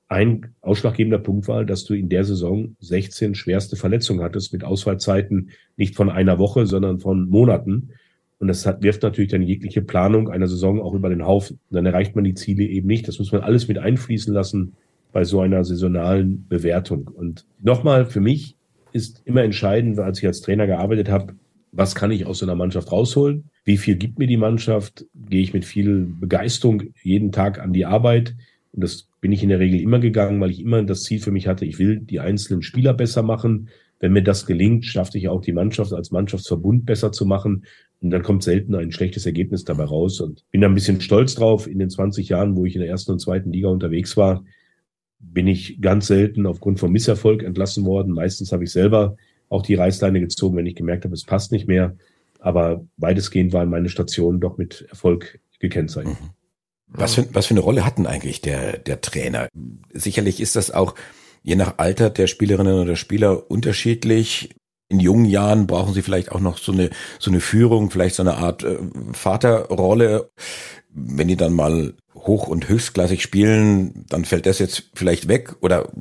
[0.10, 5.52] ein ausschlaggebender Punkt war, dass du in der Saison 16 schwerste Verletzungen hattest mit Ausfallzeiten
[5.78, 7.92] nicht von einer Woche, sondern von Monaten.
[8.40, 11.60] Und das hat, wirft natürlich dann jegliche Planung einer Saison auch über den Haufen.
[11.70, 13.08] Dann erreicht man die Ziele eben nicht.
[13.08, 14.74] Das muss man alles mit einfließen lassen
[15.12, 17.08] bei so einer saisonalen Bewertung.
[17.08, 18.56] Und nochmal, für mich
[18.94, 21.36] ist immer entscheidend, als ich als Trainer gearbeitet habe,
[21.72, 23.50] was kann ich aus so einer Mannschaft rausholen?
[23.64, 25.06] Wie viel gibt mir die Mannschaft?
[25.14, 28.36] Gehe ich mit viel Begeisterung jeden Tag an die Arbeit?
[28.72, 31.32] Und das bin ich in der Regel immer gegangen, weil ich immer das Ziel für
[31.32, 33.70] mich hatte, ich will die einzelnen Spieler besser machen.
[34.00, 37.66] Wenn mir das gelingt, schaffe ich auch die Mannschaft als Mannschaftsverbund besser zu machen.
[38.02, 40.22] Und dann kommt selten ein schlechtes Ergebnis dabei raus.
[40.22, 41.68] Und bin da ein bisschen stolz drauf.
[41.68, 44.46] In den 20 Jahren, wo ich in der ersten und zweiten Liga unterwegs war,
[45.20, 48.14] bin ich ganz selten aufgrund von Misserfolg entlassen worden.
[48.14, 49.18] Meistens habe ich selber
[49.50, 51.98] auch die Reißleine gezogen, wenn ich gemerkt habe, es passt nicht mehr.
[52.40, 56.22] Aber weitestgehend waren meine Stationen doch mit Erfolg gekennzeichnet.
[56.22, 56.30] Mhm.
[56.92, 59.48] Was für, was für eine Rolle hatten eigentlich der, der Trainer?
[59.94, 60.96] Sicherlich ist das auch
[61.44, 64.56] je nach Alter der Spielerinnen oder Spieler unterschiedlich.
[64.90, 68.24] In jungen Jahren brauchen sie vielleicht auch noch so eine, so eine Führung, vielleicht so
[68.24, 68.78] eine Art äh,
[69.14, 70.32] Vaterrolle.
[70.90, 75.92] Wenn die dann mal hoch- und höchstklassig spielen, dann fällt das jetzt vielleicht weg oder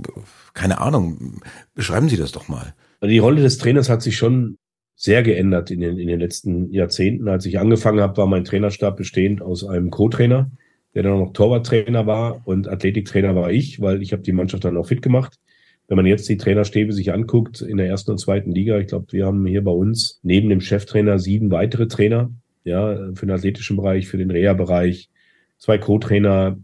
[0.55, 1.43] keine Ahnung.
[1.75, 2.75] Beschreiben Sie das doch mal.
[3.01, 4.57] Also die Rolle des Trainers hat sich schon
[4.97, 7.29] sehr geändert in den, in den letzten Jahrzehnten.
[7.29, 10.51] Als ich angefangen habe, war mein Trainerstab bestehend aus einem Co-Trainer,
[10.95, 14.77] der dann noch Torwarttrainer war und Athletiktrainer war ich, weil ich habe die Mannschaft dann
[14.77, 15.39] auch fit gemacht.
[15.87, 19.07] Wenn man jetzt die Trainerstäbe sich anguckt in der ersten und zweiten Liga, ich glaube,
[19.11, 22.31] wir haben hier bei uns neben dem Cheftrainer sieben weitere Trainer,
[22.65, 25.09] ja, für den athletischen Bereich, für den Reha-Bereich,
[25.57, 26.59] zwei Co-Trainer,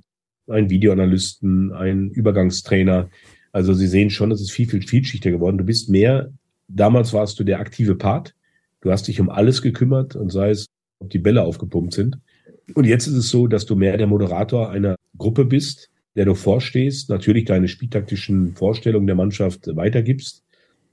[0.49, 3.09] einen Videoanalysten, einen Übergangstrainer.
[3.53, 5.59] Also Sie sehen schon, es ist viel, viel vielschichtiger geworden.
[5.59, 6.31] Du bist mehr,
[6.69, 8.35] damals warst du der aktive Part.
[8.81, 10.67] Du hast dich um alles gekümmert und sei es,
[10.99, 12.19] ob die Bälle aufgepumpt sind.
[12.73, 16.35] Und jetzt ist es so, dass du mehr der Moderator einer Gruppe bist, der du
[16.35, 20.45] vorstehst, natürlich deine spieltaktischen Vorstellungen der Mannschaft weitergibst,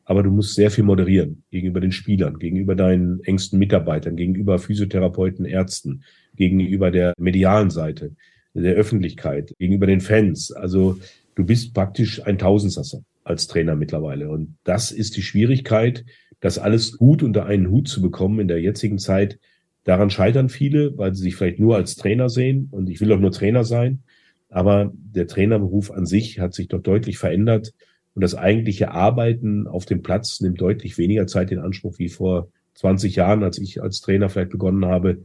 [0.03, 5.45] aber du musst sehr viel moderieren gegenüber den Spielern, gegenüber deinen engsten Mitarbeitern, gegenüber Physiotherapeuten,
[5.45, 6.03] Ärzten,
[6.35, 8.15] gegenüber der medialen Seite,
[8.53, 10.51] der Öffentlichkeit, gegenüber den Fans.
[10.51, 10.97] Also
[11.35, 14.29] du bist praktisch ein Tausendsasser als Trainer mittlerweile.
[14.29, 16.03] Und das ist die Schwierigkeit,
[16.39, 19.39] das alles gut unter einen Hut zu bekommen in der jetzigen Zeit.
[19.83, 22.67] Daran scheitern viele, weil sie sich vielleicht nur als Trainer sehen.
[22.71, 24.03] Und ich will doch nur Trainer sein.
[24.49, 27.73] Aber der Trainerberuf an sich hat sich doch deutlich verändert.
[28.13, 32.49] Und das eigentliche Arbeiten auf dem Platz nimmt deutlich weniger Zeit in Anspruch wie vor
[32.75, 35.23] 20 Jahren, als ich als Trainer vielleicht begonnen habe.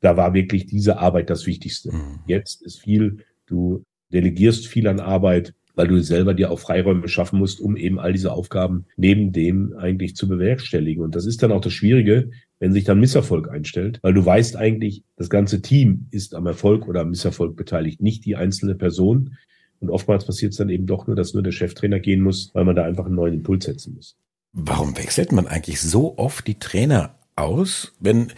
[0.00, 1.92] Da war wirklich diese Arbeit das Wichtigste.
[1.92, 2.20] Mhm.
[2.26, 7.38] Jetzt ist viel, du delegierst viel an Arbeit, weil du selber dir auch Freiräume schaffen
[7.38, 11.02] musst, um eben all diese Aufgaben neben dem eigentlich zu bewerkstelligen.
[11.02, 14.56] Und das ist dann auch das Schwierige, wenn sich dann Misserfolg einstellt, weil du weißt
[14.56, 19.36] eigentlich, das ganze Team ist am Erfolg oder am Misserfolg beteiligt, nicht die einzelne Person.
[19.80, 22.64] Und oftmals passiert es dann eben doch nur, dass nur der Cheftrainer gehen muss, weil
[22.64, 24.16] man da einfach einen neuen Impuls setzen muss.
[24.52, 28.28] Warum wechselt man eigentlich so oft die Trainer aus, wenn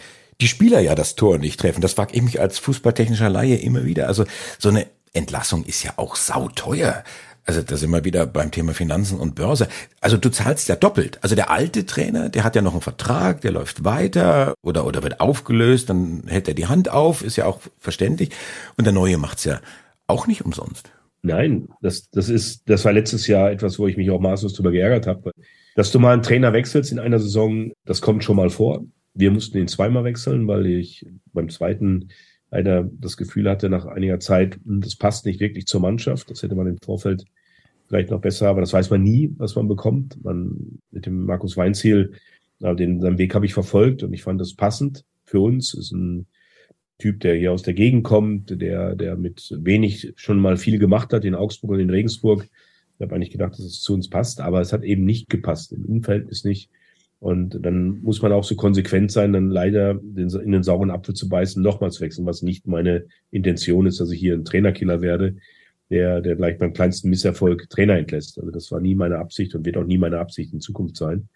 [0.41, 1.81] die Spieler ja das Tor nicht treffen?
[1.81, 4.07] Das frage ich mich als fußballtechnischer Laie immer wieder.
[4.07, 4.25] Also
[4.57, 7.03] so eine Entlassung ist ja auch sauteuer.
[7.47, 9.69] Also da sind wir wieder beim Thema Finanzen und Börse.
[10.01, 11.17] Also du zahlst ja doppelt.
[11.21, 15.01] Also der alte Trainer, der hat ja noch einen Vertrag, der läuft weiter oder, oder
[15.01, 18.31] wird aufgelöst, dann hält er die Hand auf, ist ja auch verständlich.
[18.75, 19.61] Und der neue macht's ja
[20.07, 20.91] auch nicht umsonst.
[21.21, 24.71] Nein, das, das ist, das war letztes Jahr etwas, wo ich mich auch maßlos drüber
[24.71, 25.31] geärgert habe.
[25.75, 28.83] Dass du mal einen Trainer wechselst in einer Saison, das kommt schon mal vor.
[29.13, 32.09] Wir mussten ihn zweimal wechseln, weil ich beim zweiten
[32.49, 36.29] einer das Gefühl hatte nach einiger Zeit, hm, das passt nicht wirklich zur Mannschaft.
[36.29, 37.25] Das hätte man im Vorfeld
[37.87, 40.23] vielleicht noch besser, aber das weiß man nie, was man bekommt.
[40.23, 42.13] Man mit dem Markus Weinziel,
[42.59, 45.73] den seinen Weg habe ich verfolgt und ich fand das passend für uns.
[45.73, 46.25] Ist ein
[46.99, 51.13] Typ, der hier aus der Gegend kommt, der, der mit wenig schon mal viel gemacht
[51.13, 52.47] hat in Augsburg und in Regensburg.
[52.97, 55.71] Ich habe eigentlich gedacht, dass es zu uns passt, aber es hat eben nicht gepasst,
[55.71, 56.71] im Umverhältnis nicht.
[57.19, 61.15] Und dann muss man auch so konsequent sein, dann leider den, in den sauren Apfel
[61.15, 65.35] zu beißen, nochmals wechseln, was nicht meine Intention ist, dass ich hier ein Trainerkiller werde,
[65.89, 68.37] der, der gleich beim kleinsten Misserfolg Trainer entlässt.
[68.37, 71.27] Also das war nie meine Absicht und wird auch nie meine Absicht in Zukunft sein.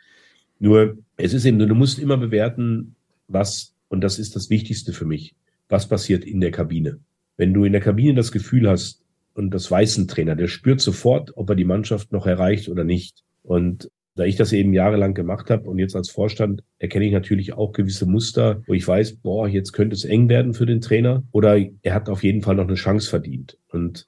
[0.59, 2.95] Nur, es ist eben, du musst immer bewerten,
[3.27, 5.33] was, und das ist das Wichtigste für mich,
[5.67, 6.99] was passiert in der Kabine.
[7.37, 9.01] Wenn du in der Kabine das Gefühl hast,
[9.33, 12.83] und das weiß ein Trainer, der spürt sofort, ob er die Mannschaft noch erreicht oder
[12.83, 13.23] nicht.
[13.43, 13.89] Und
[14.21, 17.71] da ich das eben jahrelang gemacht habe und jetzt als Vorstand erkenne ich natürlich auch
[17.71, 21.57] gewisse Muster, wo ich weiß, boah, jetzt könnte es eng werden für den Trainer oder
[21.81, 23.57] er hat auf jeden Fall noch eine Chance verdient.
[23.69, 24.07] Und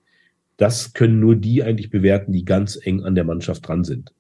[0.58, 4.14] das können nur die eigentlich bewerten, die ganz eng an der Mannschaft dran sind.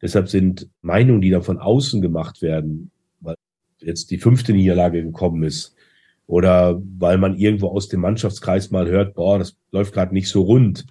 [0.00, 3.34] Deshalb sind Meinungen, die da von außen gemacht werden, weil
[3.80, 5.74] jetzt die fünfte Niederlage gekommen ist
[6.28, 10.42] oder weil man irgendwo aus dem Mannschaftskreis mal hört, boah, das läuft gerade nicht so
[10.42, 10.86] rund.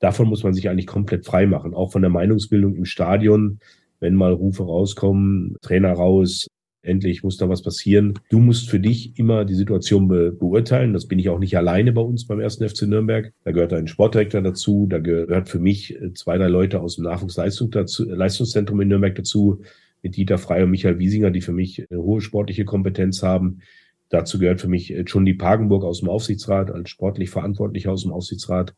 [0.00, 1.72] Davon muss man sich eigentlich komplett frei machen.
[1.72, 3.58] Auch von der Meinungsbildung im Stadion
[4.02, 6.48] wenn mal Rufe rauskommen, Trainer raus,
[6.82, 8.18] endlich muss da was passieren.
[8.30, 10.92] Du musst für dich immer die Situation be beurteilen.
[10.92, 13.32] Das bin ich auch nicht alleine bei uns beim ersten FC Nürnberg.
[13.44, 14.88] Da gehört ein Sportdirektor dazu.
[14.90, 19.60] Da gehört für mich äh, zwei, drei Leute aus dem Nachwuchsleistungszentrum in Nürnberg dazu,
[20.02, 23.60] mit Dieter Frey und Michael Wiesinger, die für mich hohe sportliche Kompetenz haben.
[24.08, 28.10] Dazu gehört für mich schon die Pagenburg aus dem Aufsichtsrat als sportlich Verantwortlicher aus dem
[28.10, 28.74] Aufsichtsrat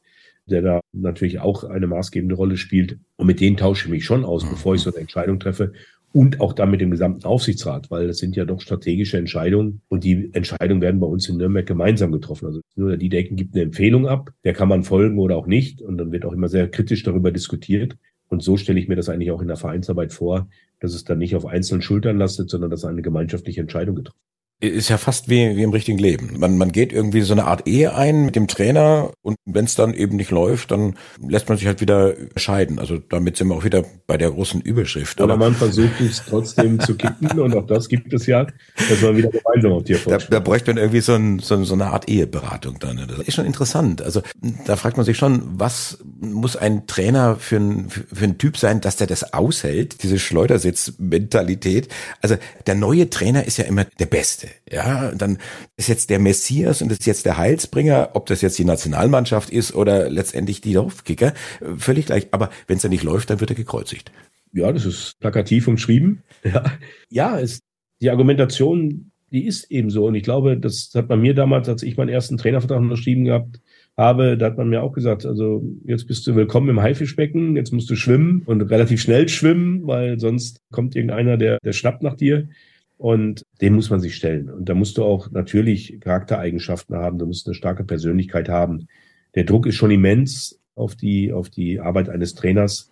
[0.46, 2.98] der da natürlich auch eine maßgebende Rolle spielt.
[3.16, 5.72] Und mit denen tausche ich mich schon aus, bevor ich so eine Entscheidung treffe.
[6.12, 10.04] Und auch dann mit dem gesamten Aufsichtsrat, weil das sind ja doch strategische Entscheidungen und
[10.04, 12.46] die Entscheidungen werden bei uns in Nürnberg gemeinsam getroffen.
[12.46, 15.83] Also nur der Diedecken gibt eine Empfehlung ab, der kann man folgen oder auch nicht
[15.83, 17.96] und dann wird auch immer sehr kritisch darüber diskutiert.
[18.28, 21.18] Und so stelle ich mir das eigentlich auch in der Vereinsarbeit vor, dass es dann
[21.18, 24.20] nicht auf einzelnen Schultern lastet, sondern dass eine gemeinschaftliche Entscheidung getroffen
[24.60, 26.38] ist ja fast wie, wie im richtigen Leben.
[26.38, 29.74] Man, man geht irgendwie so eine Art Ehe ein mit dem Trainer und wenn es
[29.74, 32.78] dann eben nicht läuft, dann lässt man sich halt wieder scheiden.
[32.78, 35.20] Also damit sind wir auch wieder bei der großen Überschrift.
[35.20, 38.46] Aber, Aber man versucht es trotzdem zu kippen und auch das gibt es ja,
[38.88, 41.74] dass man wieder gemeinsam auf die da, da bräuchte man irgendwie so, ein, so, so
[41.74, 43.04] eine Art Eheberatung dann.
[43.06, 44.02] Das ist schon interessant.
[44.02, 44.22] Also
[44.66, 48.80] da fragt man sich schon, was muss ein Trainer für ein, für ein Typ sein,
[48.80, 51.88] dass der das aushält, diese Schleudersitz-Mentalität.
[52.22, 52.36] Also
[52.66, 54.53] der neue Trainer ist ja immer der Beste.
[54.70, 55.38] Ja, dann
[55.76, 59.74] ist jetzt der Messias und ist jetzt der Heilsbringer, ob das jetzt die Nationalmannschaft ist
[59.74, 61.34] oder letztendlich die Dorfkicker,
[61.76, 62.28] völlig gleich.
[62.30, 64.10] Aber wenn es ja nicht läuft, dann wird er gekreuzigt.
[64.52, 66.22] Ja, das ist plakativ umschrieben.
[66.44, 66.64] Ja,
[67.10, 67.62] ja ist,
[68.00, 70.06] die Argumentation, die ist eben so.
[70.06, 73.60] Und ich glaube, das hat man mir damals, als ich meinen ersten Trainervertrag unterschrieben gehabt
[73.96, 77.72] habe, da hat man mir auch gesagt, also jetzt bist du willkommen im Haifischbecken, jetzt
[77.72, 82.14] musst du schwimmen und relativ schnell schwimmen, weil sonst kommt irgendeiner, der, der schnappt nach
[82.14, 82.48] dir.
[82.96, 84.48] Und dem muss man sich stellen.
[84.48, 88.87] Und da musst du auch natürlich Charaktereigenschaften haben, du musst eine starke Persönlichkeit haben.
[89.35, 92.90] Der Druck ist schon immens auf die, auf die Arbeit eines Trainers,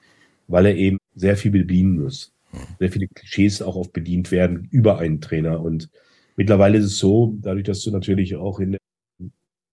[0.49, 2.33] weil er eben sehr viel bedienen muss.
[2.79, 5.61] Sehr viele Klischees auch oft bedient werden über einen Trainer.
[5.61, 5.88] Und
[6.37, 8.77] mittlerweile ist es so, dadurch, dass du natürlich auch in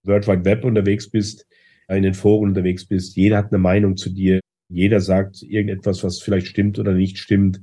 [0.03, 1.45] World Wide Web unterwegs bist,
[1.89, 4.39] in den Foren unterwegs bist, jeder hat eine Meinung zu dir,
[4.69, 7.61] jeder sagt irgendetwas, was vielleicht stimmt oder nicht stimmt.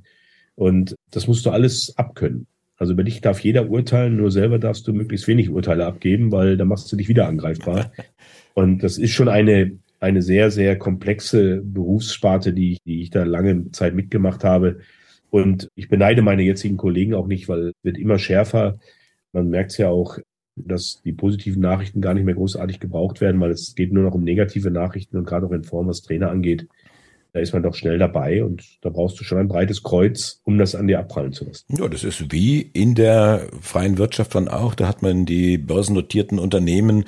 [0.57, 2.47] Und das musst du alles abkönnen.
[2.77, 6.57] Also über dich darf jeder urteilen, nur selber darfst du möglichst wenig Urteile abgeben, weil
[6.57, 7.93] dann machst du dich wieder angreifbar.
[8.55, 13.25] Und das ist schon eine, eine sehr, sehr komplexe Berufssparte, die ich, die ich da
[13.25, 14.81] lange Zeit mitgemacht habe.
[15.31, 18.79] Und ich beneide meine jetzigen Kollegen auch nicht, weil es wird immer schärfer.
[19.33, 20.19] Man merkt es ja auch,
[20.57, 24.15] dass die positiven Nachrichten gar nicht mehr großartig gebraucht werden, weil es geht nur noch
[24.15, 26.67] um negative Nachrichten und gerade auch in Form, was Trainer angeht,
[27.37, 30.57] da ist man doch schnell dabei und da brauchst du schon ein breites Kreuz, um
[30.57, 31.67] das an dir abprallen zu lassen.
[31.69, 34.75] Ja, das ist wie in der freien Wirtschaft dann auch.
[34.75, 37.05] Da hat man die börsennotierten Unternehmen,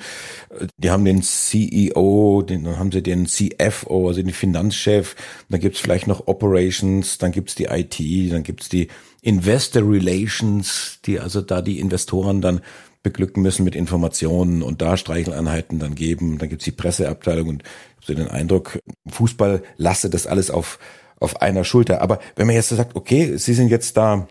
[0.77, 5.15] die haben den CEO, den, dann haben sie den CFO, also den Finanzchef,
[5.49, 7.99] dann gibt's vielleicht noch Operations, dann gibt's die IT,
[8.31, 8.87] dann gibt's die
[9.23, 12.61] Investor Relations, die also da die Investoren dann
[13.03, 16.37] beglücken müssen mit Informationen und da Streicheleinheiten dann geben.
[16.37, 20.79] Dann gibt's die Presseabteilung und ich habe so den Eindruck, Fußball lasse das alles auf,
[21.19, 22.01] auf einer Schulter.
[22.01, 24.27] Aber wenn man jetzt so sagt, okay, Sie sind jetzt da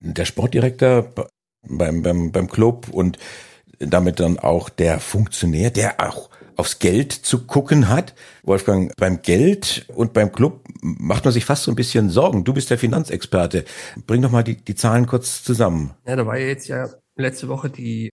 [0.00, 1.12] der Sportdirektor
[1.68, 3.18] beim, beim, beim Club und
[3.78, 8.14] damit dann auch der Funktionär, der auch aufs Geld zu gucken hat.
[8.42, 12.44] Wolfgang, beim Geld und beim Club macht man sich fast so ein bisschen Sorgen.
[12.44, 13.64] Du bist der Finanzexperte.
[14.06, 15.92] Bring doch mal die, die Zahlen kurz zusammen.
[16.06, 18.10] Ja, da war ja jetzt ja letzte Woche die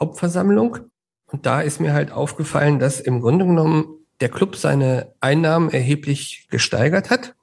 [0.00, 0.78] Hauptversammlung.
[1.26, 6.46] Und da ist mir halt aufgefallen, dass im Grunde genommen der Club seine Einnahmen erheblich
[6.50, 7.34] gesteigert hat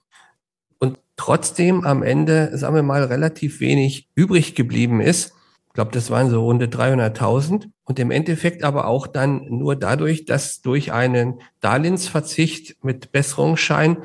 [0.79, 5.33] und trotzdem am Ende, sagen wir mal, relativ wenig übrig geblieben ist.
[5.67, 10.25] Ich glaube, das waren so runde 300.000 und im Endeffekt aber auch dann nur dadurch,
[10.25, 13.97] dass durch einen Darlehensverzicht mit Besserungsschein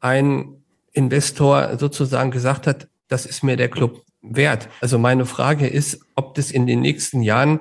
[0.00, 4.68] ein Investor sozusagen gesagt hat, das ist mir der Club wert.
[4.80, 7.60] Also meine Frage ist, ob das in den nächsten Jahren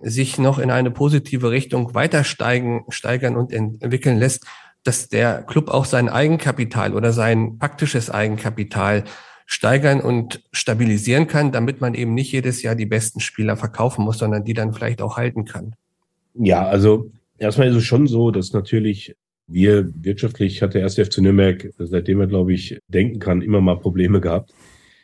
[0.00, 4.46] sich noch in eine positive Richtung weiter steigen, steigern und entwickeln lässt,
[4.84, 9.04] dass der Club auch sein Eigenkapital oder sein praktisches Eigenkapital
[9.44, 14.18] steigern und stabilisieren kann, damit man eben nicht jedes Jahr die besten Spieler verkaufen muss,
[14.18, 15.74] sondern die dann vielleicht auch halten kann.
[16.34, 21.18] Ja, also erstmal ist es schon so, dass natürlich wir wirtschaftlich hat der erste FC
[21.18, 24.52] Nürnberg, seitdem er, glaube ich, denken kann, immer mal Probleme gehabt.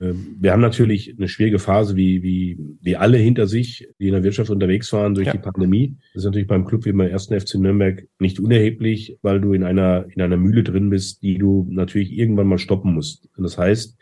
[0.04, 4.12] Ähm, wir haben natürlich eine schwierige Phase, wie, wie, wie alle hinter sich, die in
[4.12, 5.32] der Wirtschaft unterwegs waren durch ja.
[5.32, 5.96] die Pandemie.
[6.12, 9.64] Das ist natürlich beim Club wie beim ersten FC Nürnberg nicht unerheblich, weil du in
[9.64, 13.28] einer, in einer Mühle drin bist, die du natürlich irgendwann mal stoppen musst.
[13.36, 13.96] Und das heißt,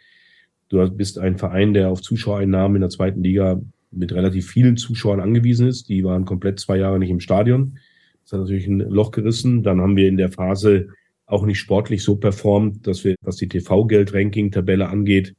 [0.71, 3.61] du bist ein Verein, der auf Zuschauereinnahmen in der zweiten Liga
[3.91, 5.89] mit relativ vielen Zuschauern angewiesen ist.
[5.89, 7.79] Die waren komplett zwei Jahre nicht im Stadion.
[8.25, 9.63] Das hat natürlich ein Loch gerissen.
[9.63, 10.89] Dann haben wir in der Phase
[11.27, 15.35] auch nicht sportlich so performt, dass wir, was die TV-Geld-Ranking-Tabelle angeht,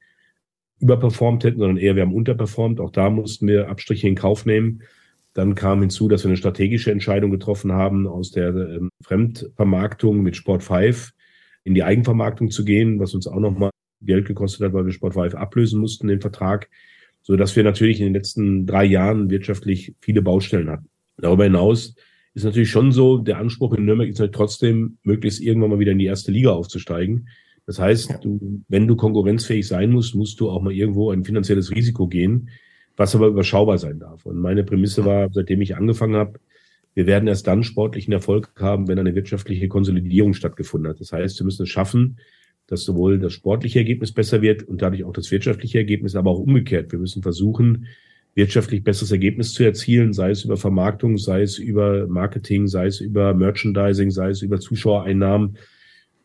[0.84, 2.82] überperformt hätten, sondern eher wir haben unterperformt.
[2.82, 4.84] Auch da mussten wir Abstriche in Kauf nehmen.
[5.34, 10.36] Dann kam hinzu, dass wir eine strategische Entscheidung getroffen haben, aus der ähm, Fremdvermarktung mit
[10.36, 11.14] Sport 5
[11.64, 15.14] in die Eigenvermarktung zu gehen, was uns auch nochmal Geld gekostet hat, weil wir Sport
[15.14, 16.70] 5 ablösen mussten, den Vertrag,
[17.22, 20.90] so dass wir natürlich in den letzten drei Jahren wirtschaftlich viele Baustellen hatten.
[21.18, 21.96] Darüber hinaus
[22.34, 25.94] ist natürlich schon so, der Anspruch in Nürnberg ist halt trotzdem, möglichst irgendwann mal wieder
[25.94, 27.30] in die erste Liga aufzusteigen.
[27.66, 31.72] Das heißt, du, wenn du konkurrenzfähig sein musst, musst du auch mal irgendwo ein finanzielles
[31.72, 32.50] Risiko gehen,
[32.98, 34.26] was aber überschaubar sein darf.
[34.26, 36.40] Und meine Prämisse war, seitdem ich angefangen habe,
[36.94, 41.00] wir werden erst dann sportlichen Erfolg haben, wenn eine wirtschaftliche Konsolidierung stattgefunden hat.
[41.00, 42.20] Das heißt, wir müssen es schaffen,
[42.68, 46.40] dass sowohl das sportliche Ergebnis besser wird und dadurch auch das wirtschaftliche Ergebnis, aber auch
[46.40, 46.92] umgekehrt.
[46.92, 47.88] Wir müssen versuchen,
[48.36, 53.00] wirtschaftlich besseres Ergebnis zu erzielen, sei es über Vermarktung, sei es über Marketing, sei es
[53.00, 55.58] über Merchandising, sei es über Zuschauereinnahmen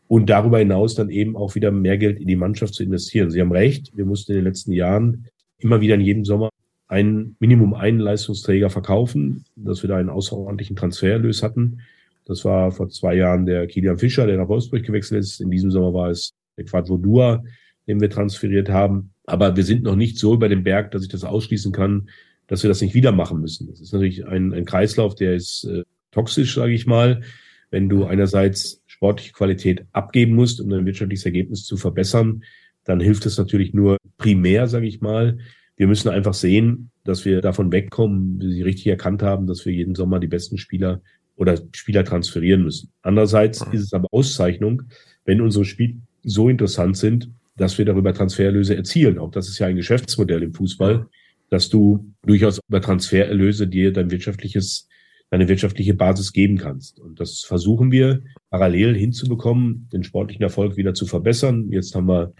[0.09, 3.29] und darüber hinaus dann eben auch wieder mehr Geld in die Mannschaft zu investieren.
[3.29, 5.27] Sie haben recht, wir mussten in den letzten Jahren
[5.59, 6.49] immer wieder in jedem Sommer
[6.87, 11.81] ein Minimum einen Leistungsträger verkaufen, dass wir da einen außerordentlichen Transfererlös hatten.
[12.25, 15.41] Das war vor zwei Jahren der Kilian Fischer, der nach Wolfsburg gewechselt ist.
[15.41, 17.43] In diesem Sommer war es der Quadvodua,
[17.87, 19.11] den wir transferiert haben.
[19.27, 22.09] Aber wir sind noch nicht so über den Berg, dass ich das ausschließen kann,
[22.47, 23.67] dass wir das nicht wieder machen müssen.
[23.67, 27.21] Das ist natürlich ein, ein Kreislauf, der ist äh, toxisch, sage ich mal.
[27.69, 32.43] Wenn du einerseits sportliche Qualität abgeben musst, um dein wirtschaftliches Ergebnis zu verbessern,
[32.83, 35.37] dann hilft es natürlich nur primär, sage ich mal,
[35.77, 39.71] wir müssen einfach sehen, dass wir davon wegkommen, wie Sie richtig erkannt haben, dass wir
[39.71, 41.01] jeden Sommer die besten Spieler
[41.37, 42.91] oder Spieler transferieren müssen.
[43.01, 43.73] Andererseits mhm.
[43.73, 44.81] ist es aber Auszeichnung,
[45.23, 49.17] wenn unsere Spiele so interessant sind, dass wir darüber Transfererlöse erzielen.
[49.17, 51.07] Auch das ist ja ein Geschäftsmodell im Fußball,
[51.49, 54.89] dass du durchaus über Transfererlöse dir dein wirtschaftliches,
[55.29, 56.99] deine wirtschaftliche Basis geben kannst.
[56.99, 61.69] Und das versuchen wir parallel hinzubekommen, den sportlichen Erfolg wieder zu verbessern.
[61.71, 62.33] Jetzt haben wir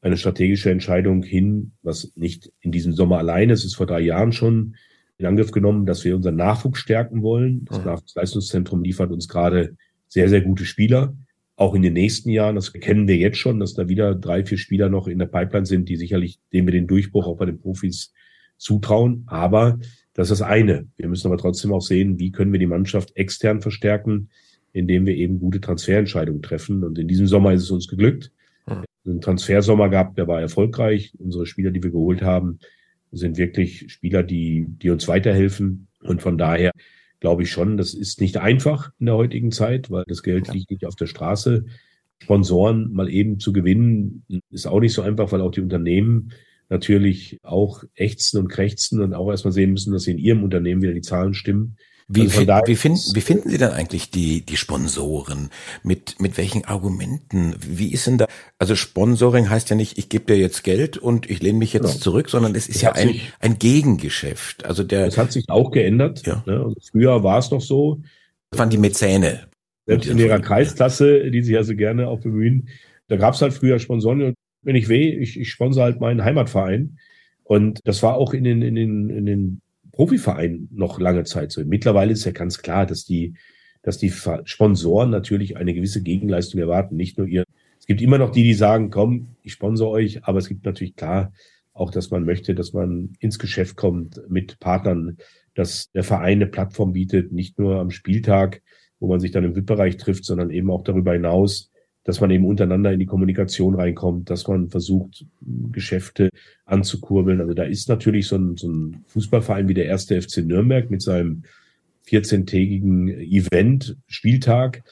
[0.00, 4.32] eine strategische Entscheidung hin, was nicht in diesem Sommer alleine, es ist vor drei Jahren
[4.32, 4.76] schon
[5.16, 7.64] in Angriff genommen, dass wir unseren Nachwuchs stärken wollen.
[7.66, 7.86] Das mhm.
[7.86, 9.76] Nachwuchsleistungszentrum liefert uns gerade
[10.08, 11.16] sehr, sehr gute Spieler.
[11.56, 14.58] Auch in den nächsten Jahren, das kennen wir jetzt schon, dass da wieder drei, vier
[14.58, 17.60] Spieler noch in der Pipeline sind, die sicherlich, denen wir den Durchbruch auch bei den
[17.60, 18.12] Profis
[18.58, 19.22] zutrauen.
[19.26, 19.78] Aber
[20.14, 20.86] das ist das eine.
[20.96, 24.30] Wir müssen aber trotzdem auch sehen, wie können wir die Mannschaft extern verstärken,
[24.72, 26.82] indem wir eben gute Transferentscheidungen treffen.
[26.84, 28.30] Und in diesem Sommer ist es uns geglückt
[29.06, 31.12] einen Transfersommer gehabt, der war erfolgreich.
[31.18, 32.58] Unsere Spieler, die wir geholt haben,
[33.12, 35.88] sind wirklich Spieler, die, die uns weiterhelfen.
[36.02, 36.72] Und von daher
[37.20, 40.70] glaube ich schon, das ist nicht einfach in der heutigen Zeit, weil das Geld liegt
[40.70, 41.64] nicht auf der Straße.
[42.22, 46.32] Sponsoren mal eben zu gewinnen, ist auch nicht so einfach, weil auch die Unternehmen
[46.74, 50.82] natürlich auch ächzen und krächzen und auch erstmal sehen müssen, dass sie in ihrem Unternehmen
[50.82, 51.76] wieder die Zahlen stimmen.
[52.06, 55.48] Wie, also wie, finden, wie finden Sie denn eigentlich die, die Sponsoren?
[55.82, 57.54] Mit, mit welchen Argumenten?
[57.66, 58.26] Wie ist denn da?
[58.58, 61.86] Also Sponsoring heißt ja nicht, ich gebe dir jetzt Geld und ich lehne mich jetzt
[61.86, 61.98] genau.
[61.98, 64.66] zurück, sondern es ist das ja ein, sich, ein Gegengeschäft.
[64.66, 65.06] Also der.
[65.06, 66.26] Das hat sich auch geändert.
[66.26, 66.42] Ja.
[66.44, 66.58] Ne?
[66.58, 68.02] Also früher war es noch so.
[68.50, 69.48] Das waren die Mäzene.
[69.86, 72.68] Selbst in ihrer Kreisklasse, die sich also gerne auch bemühen,
[73.08, 74.34] da gab es halt früher Sponsoren.
[74.64, 76.98] Wenn ich weh, ich, ich sponsor halt meinen Heimatverein.
[77.44, 79.60] Und das war auch in den, in den, in den
[79.92, 81.64] Profiverein noch lange Zeit so.
[81.64, 83.34] Mittlerweile ist ja ganz klar, dass die,
[83.82, 87.44] dass die Sponsoren natürlich eine gewisse Gegenleistung erwarten, nicht nur ihr.
[87.78, 90.96] Es gibt immer noch die, die sagen, komm, ich sponsor euch, aber es gibt natürlich
[90.96, 91.32] klar
[91.74, 95.18] auch, dass man möchte, dass man ins Geschäft kommt mit Partnern,
[95.54, 98.62] dass der Verein eine Plattform bietet, nicht nur am Spieltag,
[99.00, 101.72] wo man sich dann im VIP-Bereich trifft, sondern eben auch darüber hinaus,
[102.04, 105.24] dass man eben untereinander in die Kommunikation reinkommt, dass man versucht,
[105.72, 106.28] Geschäfte
[106.66, 107.40] anzukurbeln.
[107.40, 111.02] Also da ist natürlich so ein, so ein Fußballverein wie der erste FC Nürnberg mit
[111.02, 111.44] seinem
[112.06, 114.82] 14-tägigen Event, Spieltag,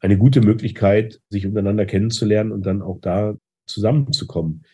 [0.00, 4.64] eine gute Möglichkeit, sich untereinander kennenzulernen und dann auch da zusammenzukommen.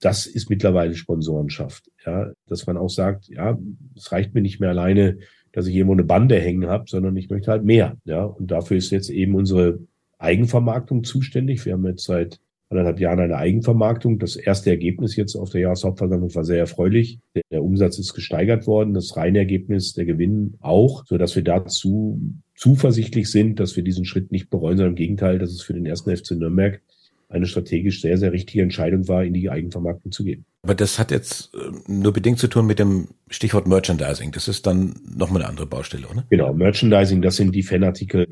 [0.00, 3.58] Das ist mittlerweile Sponsorenschaft, ja, dass man auch sagt, ja,
[3.96, 5.18] es reicht mir nicht mehr alleine,
[5.52, 8.24] dass ich irgendwo eine Bande hängen habe, sondern ich möchte halt mehr, ja.
[8.24, 9.78] Und dafür ist jetzt eben unsere
[10.22, 11.64] Eigenvermarktung zuständig.
[11.64, 14.18] Wir haben jetzt seit anderthalb Jahren eine Eigenvermarktung.
[14.18, 17.18] Das erste Ergebnis jetzt auf der Jahreshauptversammlung war sehr erfreulich.
[17.34, 21.44] Der, der Umsatz ist gesteigert worden, das reine Ergebnis, der Gewinn auch, so dass wir
[21.44, 22.20] dazu
[22.54, 25.86] zuversichtlich sind, dass wir diesen Schritt nicht bereuen, sondern im Gegenteil, dass es für den
[25.86, 26.80] ersten FC Nürnberg
[27.28, 30.44] eine strategisch sehr, sehr richtige Entscheidung war, in die Eigenvermarktung zu gehen.
[30.62, 34.32] Aber das hat jetzt äh, nur bedingt zu tun mit dem Stichwort Merchandising.
[34.32, 36.24] Das ist dann nochmal eine andere Baustelle, oder?
[36.30, 38.28] Genau, Merchandising, das sind die Fanartikel,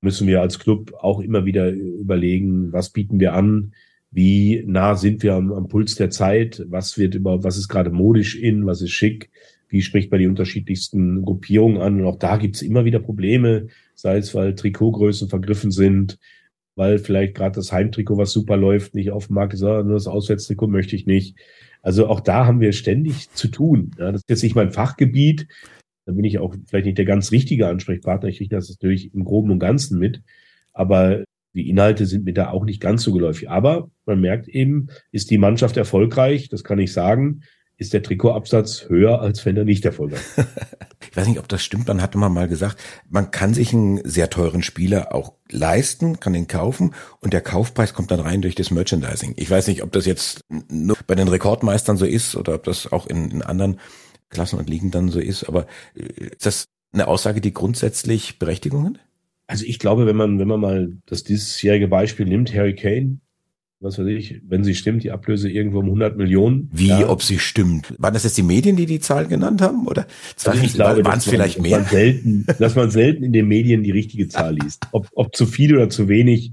[0.00, 3.72] müssen wir als Club auch immer wieder überlegen, was bieten wir an,
[4.10, 7.90] wie nah sind wir am, am Puls der Zeit, was wird über, was ist gerade
[7.90, 9.30] modisch in, was ist schick,
[9.68, 12.00] wie spricht man die unterschiedlichsten Gruppierungen an.
[12.00, 16.18] Und auch da gibt's immer wieder Probleme, sei es, weil Trikotgrößen vergriffen sind,
[16.74, 20.06] weil vielleicht gerade das Heimtrikot, was super läuft, nicht auf dem Markt ist, nur das
[20.06, 21.36] Auswärtstrikot möchte ich nicht.
[21.82, 23.90] Also auch da haben wir ständig zu tun.
[23.98, 25.48] Ja, das ist jetzt nicht mein Fachgebiet,
[26.08, 28.30] da bin ich auch vielleicht nicht der ganz richtige Ansprechpartner.
[28.30, 30.22] Ich kriege das natürlich im Groben und Ganzen mit.
[30.72, 33.50] Aber die Inhalte sind mir da auch nicht ganz so geläufig.
[33.50, 36.48] Aber man merkt eben, ist die Mannschaft erfolgreich?
[36.48, 37.42] Das kann ich sagen.
[37.76, 40.46] Ist der Trikotabsatz höher, als wenn er nicht erfolgreich ist?
[41.10, 41.88] ich weiß nicht, ob das stimmt.
[41.88, 42.78] Man hatte mal gesagt,
[43.10, 47.92] man kann sich einen sehr teuren Spieler auch leisten, kann ihn kaufen und der Kaufpreis
[47.92, 49.34] kommt dann rein durch das Merchandising.
[49.36, 52.90] Ich weiß nicht, ob das jetzt nur bei den Rekordmeistern so ist oder ob das
[52.90, 53.78] auch in, in anderen
[54.30, 55.44] Klassen und Ligen dann so ist.
[55.44, 59.00] Aber äh, ist das eine Aussage, die grundsätzlich Berechtigung hat?
[59.46, 63.18] Also ich glaube, wenn man, wenn man mal das diesjährige Beispiel nimmt, Harry Kane,
[63.80, 66.68] was weiß ich, wenn sie stimmt, die Ablöse irgendwo um 100 Millionen.
[66.72, 67.08] Wie, ja.
[67.08, 67.94] ob sie stimmt?
[67.98, 69.86] Waren das jetzt die Medien, die die Zahl genannt haben?
[69.86, 70.06] Oder
[70.44, 71.78] also ich glaube, waren es vielleicht mehr?
[71.78, 74.88] Man selten, dass man selten in den Medien die richtige Zahl liest.
[74.90, 76.52] Ob, ob zu viel oder zu wenig,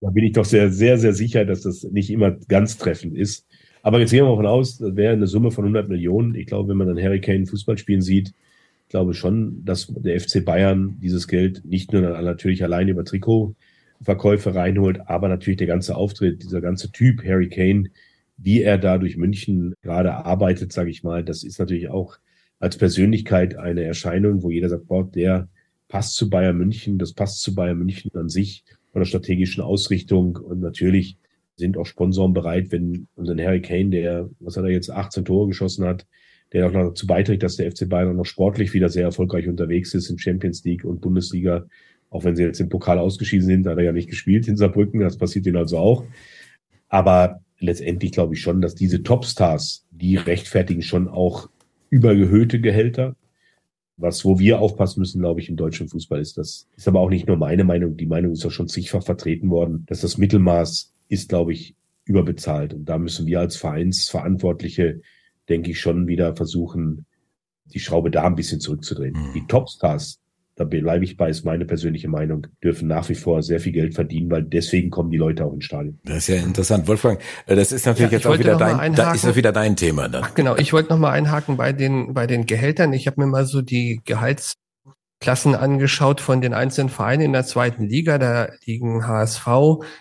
[0.00, 3.46] da bin ich doch sehr, sehr, sehr sicher, dass das nicht immer ganz treffend ist.
[3.82, 6.34] Aber jetzt gehen wir mal davon aus, das wäre eine Summe von 100 Millionen.
[6.34, 8.34] Ich glaube, wenn man dann Harry Kane Fußball spielen sieht,
[8.90, 13.54] glaube schon, dass der FC Bayern dieses Geld nicht nur natürlich allein über Trikot
[14.02, 17.90] Verkäufe reinholt, aber natürlich der ganze Auftritt, dieser ganze Typ Harry Kane,
[18.36, 22.18] wie er da durch München gerade arbeitet, sage ich mal, das ist natürlich auch
[22.58, 25.48] als Persönlichkeit eine Erscheinung, wo jeder sagt, boah, der
[25.88, 30.36] passt zu Bayern München, das passt zu Bayern München an sich von der strategischen Ausrichtung
[30.36, 31.16] und natürlich
[31.60, 35.48] sind auch Sponsoren bereit, wenn unseren Harry Kane, der, was hat er jetzt, 18 Tore
[35.48, 36.06] geschossen hat,
[36.52, 39.46] der auch noch dazu beiträgt, dass der FC Bayern auch noch sportlich wieder sehr erfolgreich
[39.48, 41.66] unterwegs ist in Champions League und Bundesliga,
[42.10, 45.00] auch wenn sie jetzt im Pokal ausgeschieden sind, hat er ja nicht gespielt in Saarbrücken,
[45.00, 46.04] das passiert ihnen also auch.
[46.88, 51.48] Aber letztendlich glaube ich schon, dass diese Topstars, die rechtfertigen schon auch
[51.88, 53.14] übergehöhte Gehälter.
[53.96, 57.10] Was, wo wir aufpassen müssen, glaube ich, im deutschen Fußball ist das, ist aber auch
[57.10, 57.98] nicht nur meine Meinung.
[57.98, 62.72] Die Meinung ist auch schon zigfach vertreten worden, dass das Mittelmaß ist, glaube ich, überbezahlt.
[62.72, 65.00] Und da müssen wir als Vereinsverantwortliche,
[65.48, 67.04] denke ich, schon wieder versuchen,
[67.66, 69.14] die Schraube da ein bisschen zurückzudrehen.
[69.14, 69.32] Mhm.
[69.34, 70.18] Die Topstars,
[70.56, 73.94] da bleibe ich bei, ist meine persönliche Meinung, dürfen nach wie vor sehr viel Geld
[73.94, 75.98] verdienen, weil deswegen kommen die Leute auch ins Stadion.
[76.04, 76.86] Das ist ja interessant.
[76.88, 79.76] Wolfgang, äh, das ist natürlich ja, jetzt auch wieder dein, da ist ja wieder dein
[79.76, 80.24] Thema dann.
[80.24, 82.92] Ach, genau, ich wollte noch mal einhaken bei den, bei den Gehältern.
[82.92, 84.00] Ich habe mir mal so die
[85.20, 88.16] Gehaltsklassen angeschaut von den einzelnen Vereinen in der zweiten Liga.
[88.16, 89.46] Da liegen HSV,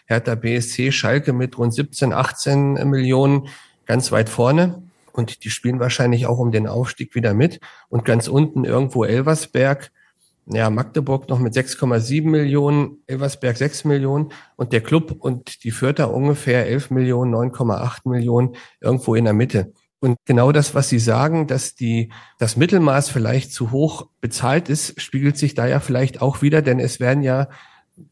[0.05, 3.49] Hertha BSC, Schalke mit rund 17, 18 Millionen
[3.85, 4.81] ganz weit vorne.
[5.11, 7.59] Und die spielen wahrscheinlich auch um den Aufstieg wieder mit.
[7.89, 9.91] Und ganz unten irgendwo Elversberg
[10.51, 16.11] ja, Magdeburg noch mit 6,7 Millionen, Elversberg 6 Millionen und der Club und die Fürther
[16.11, 19.73] ungefähr 11 Millionen, 9,8 Millionen irgendwo in der Mitte.
[19.99, 24.99] Und genau das, was Sie sagen, dass die, das Mittelmaß vielleicht zu hoch bezahlt ist,
[25.01, 27.49] spiegelt sich da ja vielleicht auch wieder, denn es werden ja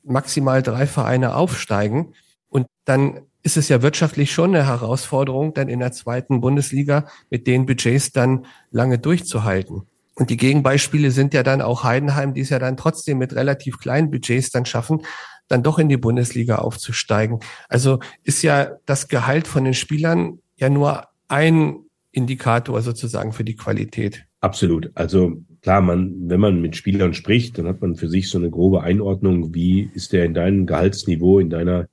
[0.04, 2.14] maximal drei Vereine aufsteigen.
[2.50, 7.48] Und dann ist es ja wirtschaftlich schon eine Herausforderung, dann in der zweiten Bundesliga mit
[7.48, 9.84] den Budgets dann lange durchzuhalten.
[10.16, 13.78] Und die Gegenbeispiele sind ja dann auch Heidenheim, die es ja dann trotzdem mit relativ
[13.78, 15.04] kleinen Budgets dann schaffen,
[15.48, 17.40] dann doch in die Bundesliga aufzusteigen.
[17.70, 21.80] Also ist ja das Gehalt von den Spielern ja nur ein
[22.12, 24.26] Indikator sozusagen für die Qualität.
[24.40, 24.92] Absolut.
[24.96, 28.50] Also klar, man, wenn man mit Spielern spricht, dann hat man für sich so eine
[28.50, 31.88] grobe Einordnung, wie ist der in deinem Gehaltsniveau, in deiner,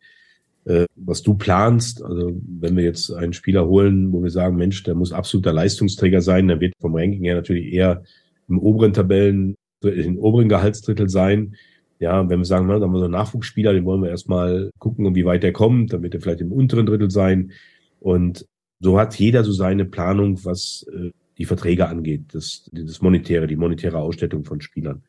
[0.64, 2.02] äh, was du planst.
[2.02, 6.20] Also wenn wir jetzt einen Spieler holen, wo wir sagen, Mensch, der muss absoluter Leistungsträger
[6.20, 8.02] sein, dann wird vom Ranking her natürlich eher
[8.48, 11.56] im oberen Tabellen, im oberen Gehaltsdrittel sein.
[11.98, 14.70] Ja, wenn wir sagen, na, dann haben wir so einen Nachwuchsspieler, den wollen wir erstmal
[14.78, 17.52] gucken, wie weit der kommt, dann wird er vielleicht im unteren Drittel sein.
[18.00, 18.46] Und
[18.84, 23.56] so hat jeder so seine Planung, was äh, die Verträge angeht, das, das Monetäre, die
[23.56, 25.02] monetäre Ausstattung von Spielern.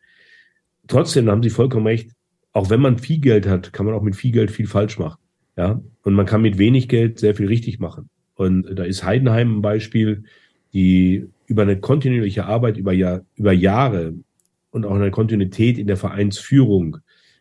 [0.87, 2.11] Trotzdem haben Sie vollkommen recht,
[2.53, 5.19] auch wenn man viel Geld hat, kann man auch mit viel Geld viel falsch machen.
[5.57, 8.09] Ja, und man kann mit wenig Geld sehr viel richtig machen.
[8.35, 10.23] Und da ist Heidenheim ein Beispiel,
[10.73, 14.13] die über eine kontinuierliche Arbeit über, Jahr, über Jahre
[14.71, 16.95] und auch eine Kontinuität in der Vereinsführung,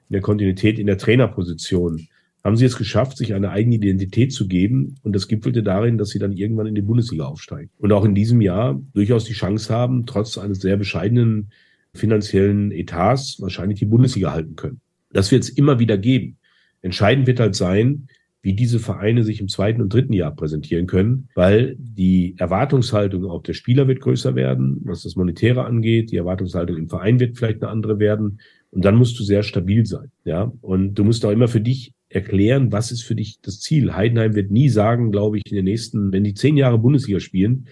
[0.09, 2.09] in der Kontinuität in der Trainerposition,
[2.45, 4.97] haben sie es geschafft, sich eine eigene Identität zu geben.
[5.03, 7.71] Und das gipfelte darin, dass sie dann irgendwann in die Bundesliga aufsteigen.
[7.79, 11.51] Und auch in diesem Jahr durchaus die Chance haben, trotz eines sehr bescheidenen
[11.95, 14.81] finanziellen Etats wahrscheinlich die Bundesliga halten können.
[15.13, 16.37] Das wird es immer wieder geben.
[16.83, 18.09] Entscheidend wird halt sein,
[18.43, 23.43] wie diese Vereine sich im zweiten und dritten Jahr präsentieren können, weil die Erwartungshaltung auch
[23.43, 26.11] der Spieler wird größer werden, was das Monetäre angeht.
[26.11, 28.41] Die Erwartungshaltung im Verein wird vielleicht eine andere werden.
[28.71, 30.53] Und dann musst du sehr stabil sein, ja.
[30.61, 33.95] Und du musst auch immer für dich erklären, was ist für dich das Ziel.
[33.95, 37.67] Heidenheim wird nie sagen, glaube ich, in den nächsten, wenn die zehn Jahre Bundesliga spielen,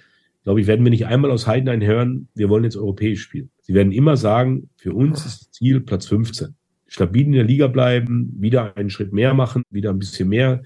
[0.45, 3.51] glaube ich, werden wir nicht einmal aus Heidenheim hören, wir wollen jetzt europäisch spielen.
[3.61, 6.55] Sie werden immer sagen, für uns ist das Ziel Platz 15
[6.93, 10.62] stabil in der Liga bleiben, wieder einen Schritt mehr machen, wieder ein bisschen mehr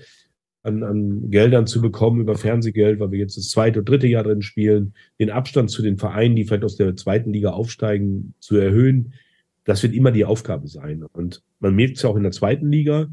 [0.64, 4.24] an, an Geldern zu bekommen über Fernsehgeld, weil wir jetzt das zweite und dritte Jahr
[4.24, 8.56] drin spielen, den Abstand zu den Vereinen, die vielleicht aus der zweiten Liga aufsteigen, zu
[8.56, 9.12] erhöhen.
[9.62, 11.04] Das wird immer die Aufgabe sein.
[11.04, 13.06] Und man merkt es ja auch in der zweiten Liga,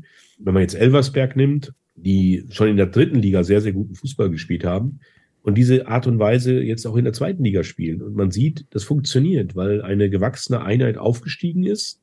[0.44, 4.30] wenn man jetzt Elversberg nimmt, die schon in der dritten Liga sehr, sehr guten Fußball
[4.30, 5.00] gespielt haben
[5.42, 8.02] und diese Art und Weise jetzt auch in der zweiten Liga spielen.
[8.02, 12.00] Und man sieht, das funktioniert, weil eine gewachsene Einheit aufgestiegen ist,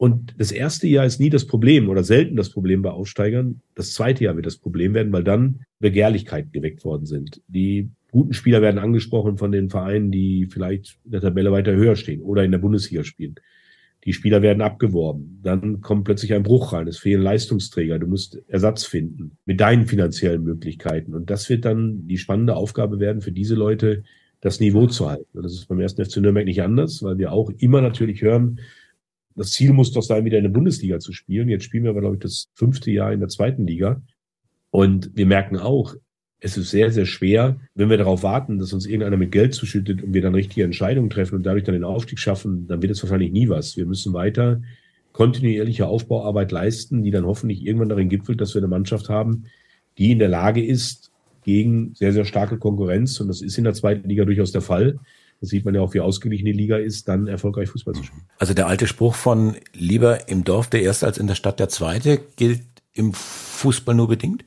[0.00, 3.60] und das erste Jahr ist nie das Problem oder selten das Problem bei Aufsteigern.
[3.74, 7.42] Das zweite Jahr wird das Problem werden, weil dann Begehrlichkeiten geweckt worden sind.
[7.48, 11.96] Die guten Spieler werden angesprochen von den Vereinen, die vielleicht in der Tabelle weiter höher
[11.96, 13.34] stehen oder in der Bundesliga spielen.
[14.04, 15.40] Die Spieler werden abgeworben.
[15.42, 16.88] Dann kommt plötzlich ein Bruch rein.
[16.88, 17.98] Es fehlen Leistungsträger.
[17.98, 21.14] Du musst Ersatz finden mit deinen finanziellen Möglichkeiten.
[21.14, 24.04] Und das wird dann die spannende Aufgabe werden für diese Leute,
[24.40, 25.36] das Niveau zu halten.
[25.36, 28.60] Und das ist beim ersten FC Nürnberg nicht anders, weil wir auch immer natürlich hören,
[29.36, 31.48] das Ziel muss doch sein, wieder in der Bundesliga zu spielen.
[31.48, 34.02] Jetzt spielen wir aber, glaube ich, das fünfte Jahr in der zweiten Liga.
[34.70, 35.94] Und wir merken auch,
[36.40, 40.02] es ist sehr, sehr schwer, wenn wir darauf warten, dass uns irgendeiner mit Geld zuschüttet
[40.02, 43.02] und wir dann richtige Entscheidungen treffen und dadurch dann den Aufstieg schaffen, dann wird es
[43.02, 43.76] wahrscheinlich nie was.
[43.76, 44.62] Wir müssen weiter
[45.12, 49.46] kontinuierliche Aufbauarbeit leisten, die dann hoffentlich irgendwann darin gipfelt, dass wir eine Mannschaft haben,
[49.98, 51.10] die in der Lage ist,
[51.44, 54.98] gegen sehr, sehr starke Konkurrenz, und das ist in der zweiten Liga durchaus der Fall,
[55.40, 58.22] das sieht man ja auch, wie ausgeglichen die Liga ist, dann erfolgreich Fußball zu spielen.
[58.38, 61.70] Also der alte Spruch von lieber im Dorf der Erste als in der Stadt der
[61.70, 62.60] Zweite gilt
[62.92, 64.44] im Fußball nur bedingt?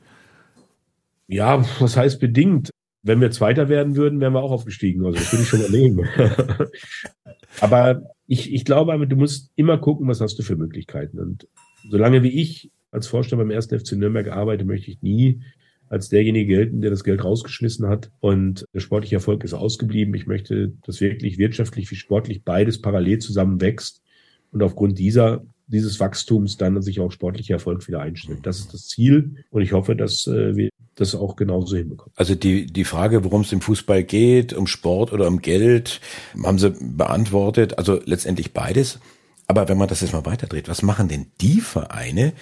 [1.26, 2.70] Ja, was heißt bedingt?
[3.02, 5.04] Wenn wir Zweiter werden würden, wären wir auch aufgestiegen.
[5.04, 6.08] Also das würde ich schon überlegen.
[7.60, 11.18] Aber ich, ich glaube, du musst immer gucken, was hast du für Möglichkeiten.
[11.18, 11.46] Und
[11.90, 13.66] solange wie ich als Vorstand beim 1.
[13.66, 15.42] FC Nürnberg arbeite, möchte ich nie
[15.88, 18.10] als derjenige gelten, der das Geld rausgeschmissen hat.
[18.20, 20.14] Und der sportliche Erfolg ist ausgeblieben.
[20.14, 24.02] Ich möchte, dass wirklich wirtschaftlich wie sportlich beides parallel zusammen wächst.
[24.50, 28.40] Und aufgrund dieser dieses Wachstums dann sich auch sportlicher Erfolg wieder einstellt.
[28.42, 32.12] Das ist das Ziel und ich hoffe, dass äh, wir das auch genauso hinbekommen.
[32.16, 36.00] Also die, die Frage, worum es im Fußball geht, um Sport oder um Geld,
[36.42, 37.78] haben Sie beantwortet.
[37.78, 39.00] Also letztendlich beides.
[39.46, 42.32] Aber wenn man das jetzt mal weiterdreht, was machen denn die Vereine,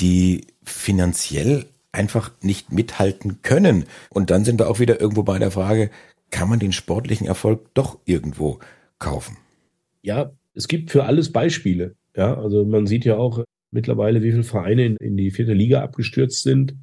[0.00, 3.84] die finanziell einfach nicht mithalten können?
[4.10, 5.90] Und dann sind wir auch wieder irgendwo bei der Frage,
[6.30, 8.58] kann man den sportlichen Erfolg doch irgendwo
[8.98, 9.36] kaufen?
[10.02, 11.96] Ja, es gibt für alles Beispiele.
[12.16, 15.82] Ja, also man sieht ja auch mittlerweile, wie viele Vereine in, in die vierte Liga
[15.82, 16.74] abgestürzt sind,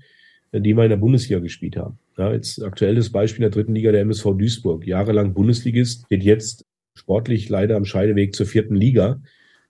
[0.51, 1.99] äh, die mal in der Bundesliga gespielt haben.
[2.17, 4.85] Ja, jetzt aktuelles Beispiel in der dritten Liga der MSV Duisburg.
[4.87, 6.65] Jahrelang Bundesligist, steht jetzt
[6.95, 9.21] sportlich leider am Scheideweg zur vierten Liga.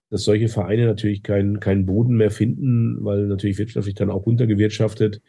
[0.09, 5.21] Dass solche Vereine natürlich keinen keinen Boden mehr finden, weil natürlich wirtschaftlich dann auch runtergewirtschaftet.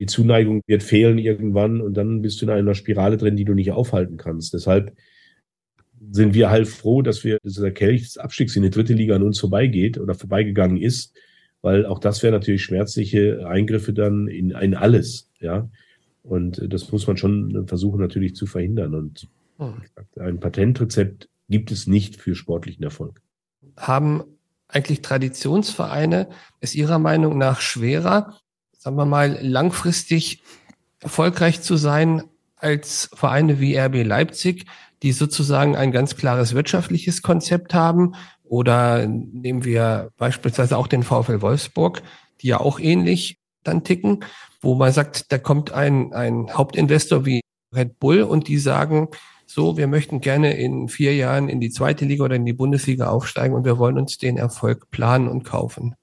[0.00, 3.52] Die Zuneigung wird fehlen irgendwann und dann bist du in einer Spirale drin, die du
[3.52, 4.54] nicht aufhalten kannst.
[4.54, 4.96] Deshalb
[6.10, 9.22] sind wir halt froh, dass wir dieser Kelch des Abstiegs in die dritte Liga an
[9.22, 11.14] uns vorbeigeht oder vorbeigegangen ist,
[11.60, 15.68] weil auch das wäre natürlich schmerzliche Eingriffe dann in, in alles, ja.
[16.24, 18.94] Und das muss man schon versuchen natürlich zu verhindern.
[18.94, 19.28] Und
[19.58, 19.82] hm.
[20.20, 23.20] ein Patentrezept gibt es nicht für sportlichen Erfolg.
[23.76, 24.22] Haben
[24.68, 26.28] eigentlich Traditionsvereine
[26.60, 28.38] es Ihrer Meinung nach schwerer,
[28.78, 30.42] sagen wir mal, langfristig
[31.00, 32.22] erfolgreich zu sein
[32.56, 34.66] als Vereine wie RB Leipzig,
[35.02, 38.14] die sozusagen ein ganz klares wirtschaftliches Konzept haben.
[38.44, 42.02] Oder nehmen wir beispielsweise auch den VfL Wolfsburg,
[42.40, 44.24] die ja auch ähnlich dann ticken,
[44.60, 47.40] wo man sagt, da kommt ein, ein Hauptinvestor wie
[47.74, 49.08] Red Bull und die sagen,
[49.46, 53.08] so, wir möchten gerne in vier Jahren in die zweite Liga oder in die Bundesliga
[53.08, 55.94] aufsteigen und wir wollen uns den Erfolg planen und kaufen.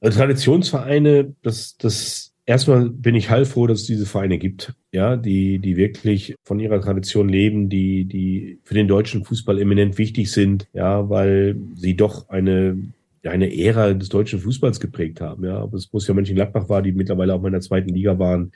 [0.00, 5.76] Traditionsvereine, das, das Erstmal bin ich heilfroh, dass es diese Vereine gibt, ja, die, die
[5.76, 11.10] wirklich von ihrer Tradition leben, die, die für den deutschen Fußball eminent wichtig sind, ja,
[11.10, 12.78] weil sie doch eine,
[13.24, 15.60] eine Ära des deutschen Fußballs geprägt haben, ja.
[15.60, 18.52] Ob es Borussia Mönchengladbach war, die mittlerweile auch mal in der zweiten Liga waren.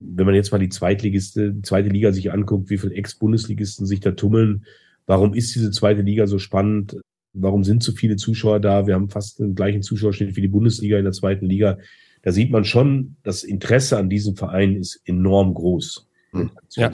[0.00, 4.00] Wenn man jetzt mal die Zweitligiste, die zweite Liga sich anguckt, wie viele Ex-Bundesligisten sich
[4.00, 4.66] da tummeln,
[5.06, 7.00] warum ist diese zweite Liga so spannend?
[7.32, 8.86] Warum sind so viele Zuschauer da?
[8.86, 11.78] Wir haben fast den gleichen Zuschauerschnitt wie die Bundesliga in der zweiten Liga
[12.24, 16.08] da sieht man schon, das Interesse an diesem Verein ist enorm groß.
[16.30, 16.50] Hm.
[16.74, 16.90] Ja.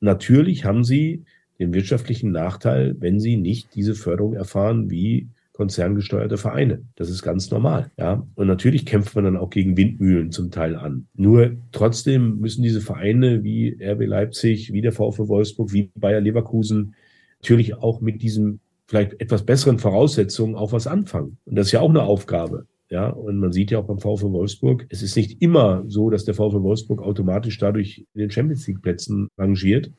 [0.00, 1.24] Natürlich haben sie
[1.58, 6.82] den wirtschaftlichen Nachteil, wenn sie nicht diese Förderung erfahren wie konzerngesteuerte Vereine.
[6.96, 7.90] Das ist ganz normal.
[7.98, 11.06] Ja, und natürlich kämpft man dann auch gegen Windmühlen zum Teil an.
[11.14, 16.94] Nur trotzdem müssen diese Vereine wie RB Leipzig, wie der VfL Wolfsburg, wie Bayer Leverkusen
[17.40, 21.38] natürlich auch mit diesen vielleicht etwas besseren Voraussetzungen auch was anfangen.
[21.44, 22.66] Und das ist ja auch eine Aufgabe.
[22.88, 26.24] Ja, und man sieht ja auch beim VfL Wolfsburg, es ist nicht immer so, dass
[26.24, 29.90] der VfL Wolfsburg automatisch dadurch in den Champions League Plätzen rangiert.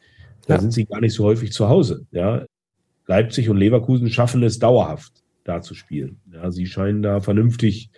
[0.47, 0.61] Da ja.
[0.61, 2.05] sind sie gar nicht so häufig zu Hause.
[2.11, 2.45] Ja,
[3.05, 6.19] Leipzig und Leverkusen schaffen es dauerhaft, da zu spielen.
[6.31, 7.89] Ja, sie scheinen da vernünftig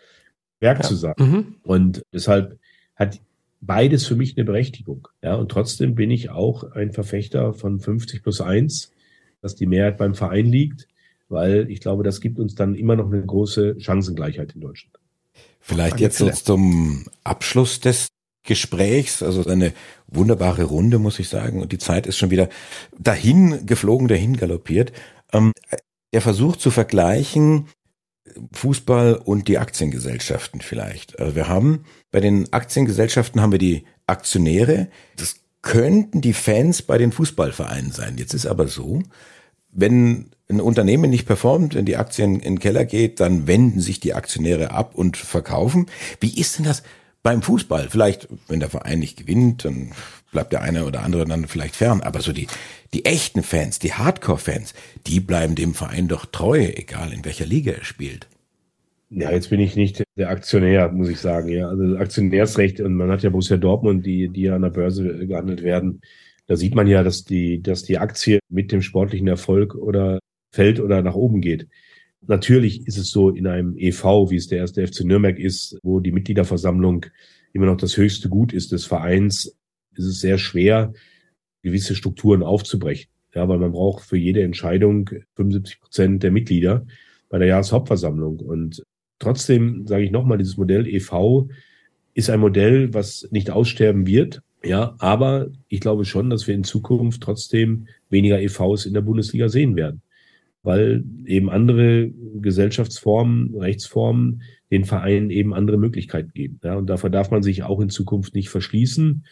[0.59, 0.83] Werk ja.
[0.83, 1.13] zu sein.
[1.19, 1.55] Mhm.
[1.61, 2.57] Und deshalb
[2.95, 3.19] hat
[3.61, 5.07] beides für mich eine Berechtigung.
[5.21, 8.91] Ja, und trotzdem bin ich auch ein Verfechter von 50 plus 1,
[9.41, 10.87] dass die Mehrheit beim Verein liegt
[11.29, 14.97] weil ich glaube, das gibt uns dann immer noch eine große Chancengleichheit in Deutschland.
[15.61, 18.07] Vielleicht jetzt so zum Abschluss des
[18.43, 19.73] Gesprächs, also eine
[20.07, 22.49] wunderbare Runde, muss ich sagen, und die Zeit ist schon wieder
[22.97, 24.91] dahin geflogen, dahin galoppiert.
[25.31, 25.51] Ähm,
[26.13, 27.67] der Versuch zu vergleichen,
[28.53, 31.19] Fußball und die Aktiengesellschaften vielleicht.
[31.19, 34.87] Also wir haben bei den Aktiengesellschaften haben wir die Aktionäre.
[35.17, 38.17] Das könnten die Fans bei den Fußballvereinen sein.
[38.17, 39.03] Jetzt ist aber so,
[39.71, 43.99] wenn ein Unternehmen nicht performt, wenn die Aktien in den Keller geht, dann wenden sich
[43.99, 45.85] die Aktionäre ab und verkaufen.
[46.19, 46.83] Wie ist denn das
[47.21, 47.87] beim Fußball?
[47.89, 49.91] Vielleicht, wenn der Verein nicht gewinnt, dann
[50.31, 52.01] bleibt der eine oder andere dann vielleicht fern.
[52.01, 52.47] Aber so die,
[52.93, 54.73] die echten Fans, die Hardcore-Fans,
[55.05, 58.27] die bleiben dem Verein doch treu, egal in welcher Liga er spielt.
[59.11, 61.49] Ja, jetzt bin ich nicht der Aktionär, muss ich sagen.
[61.49, 65.25] Ja, also Aktionärsrecht und man hat ja Borussia Dortmund, die, die ja an der Börse
[65.25, 66.01] gehandelt werden.
[66.49, 70.17] Da sieht man ja, dass die, dass die Aktie mit dem sportlichen Erfolg oder
[70.51, 71.67] fällt oder nach oben geht.
[72.25, 75.99] Natürlich ist es so in einem EV, wie es der erste FC Nürnberg ist, wo
[75.99, 77.05] die Mitgliederversammlung
[77.53, 79.55] immer noch das höchste Gut ist des Vereins,
[79.95, 80.91] ist es sehr schwer,
[81.61, 83.11] gewisse Strukturen aufzubrechen.
[83.35, 86.87] Ja, weil man braucht für jede Entscheidung 75 Prozent der Mitglieder
[87.29, 88.39] bei der Jahreshauptversammlung.
[88.39, 88.81] Und
[89.19, 91.47] trotzdem sage ich nochmal, dieses Modell EV
[92.15, 94.41] ist ein Modell, was nicht aussterben wird.
[94.63, 99.49] Ja, aber ich glaube schon, dass wir in Zukunft trotzdem weniger EVs in der Bundesliga
[99.49, 100.01] sehen werden
[100.63, 102.09] weil eben andere
[102.41, 106.59] Gesellschaftsformen, Rechtsformen den Vereinen eben andere Möglichkeiten geben.
[106.63, 109.25] Ja, und dafür darf man sich auch in Zukunft nicht verschließen.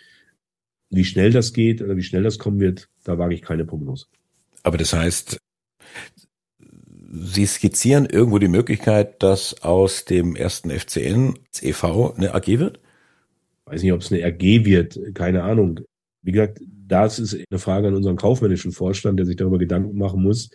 [0.90, 4.06] Wie schnell das geht oder wie schnell das kommen wird, da wage ich keine Prognose.
[4.64, 5.38] Aber das heißt,
[7.10, 12.14] Sie skizzieren irgendwo die Möglichkeit, dass aus dem ersten FCN das e.V.
[12.16, 12.80] eine AG wird?
[13.68, 15.82] Weiß nicht, ob es eine AG wird, keine Ahnung.
[16.24, 20.24] Wie gesagt, das ist eine Frage an unseren kaufmännischen Vorstand, der sich darüber Gedanken machen
[20.24, 20.50] muss,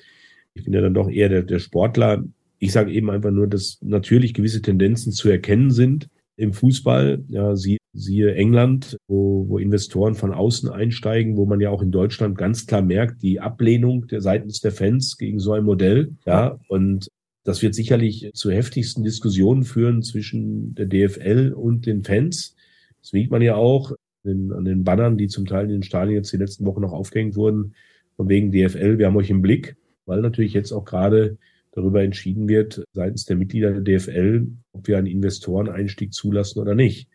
[0.54, 2.24] ich bin ja dann doch eher der, der Sportler.
[2.58, 7.24] Ich sage eben einfach nur, dass natürlich gewisse Tendenzen zu erkennen sind im Fußball.
[7.28, 11.90] Ja, sie, siehe England, wo, wo Investoren von außen einsteigen, wo man ja auch in
[11.90, 16.12] Deutschland ganz klar merkt, die Ablehnung der seitens der Fans gegen so ein Modell.
[16.26, 17.08] Ja, und
[17.44, 22.54] das wird sicherlich zu heftigsten Diskussionen führen zwischen der DFL und den Fans.
[23.02, 23.92] Das sieht man ja auch
[24.24, 26.92] in, an den Bannern, die zum Teil in den Stadien jetzt die letzten Wochen noch
[26.92, 27.74] aufgehängt wurden,
[28.16, 29.76] von wegen DFL, wir haben euch im Blick
[30.06, 31.38] weil natürlich jetzt auch gerade
[31.72, 37.08] darüber entschieden wird, seitens der Mitglieder der DFL, ob wir einen Investoreneinstieg zulassen oder nicht.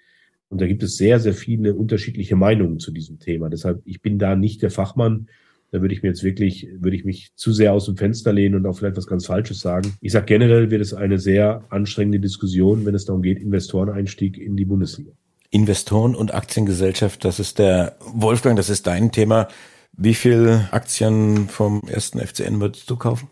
[0.50, 3.50] Und da gibt es sehr, sehr viele unterschiedliche Meinungen zu diesem Thema.
[3.50, 5.28] Deshalb, ich bin da nicht der Fachmann.
[5.72, 8.56] Da würde ich mir jetzt wirklich, würde ich mich zu sehr aus dem Fenster lehnen
[8.56, 9.94] und auch vielleicht was ganz Falsches sagen.
[10.00, 14.56] Ich sage generell wird es eine sehr anstrengende Diskussion, wenn es darum geht, Investoreneinstieg in
[14.56, 15.12] die Bundesliga.
[15.50, 19.48] Investoren und Aktiengesellschaft, das ist der Wolfgang, das ist dein Thema.
[19.94, 23.30] Wie viel Aktien vom ersten FCN würdest du kaufen?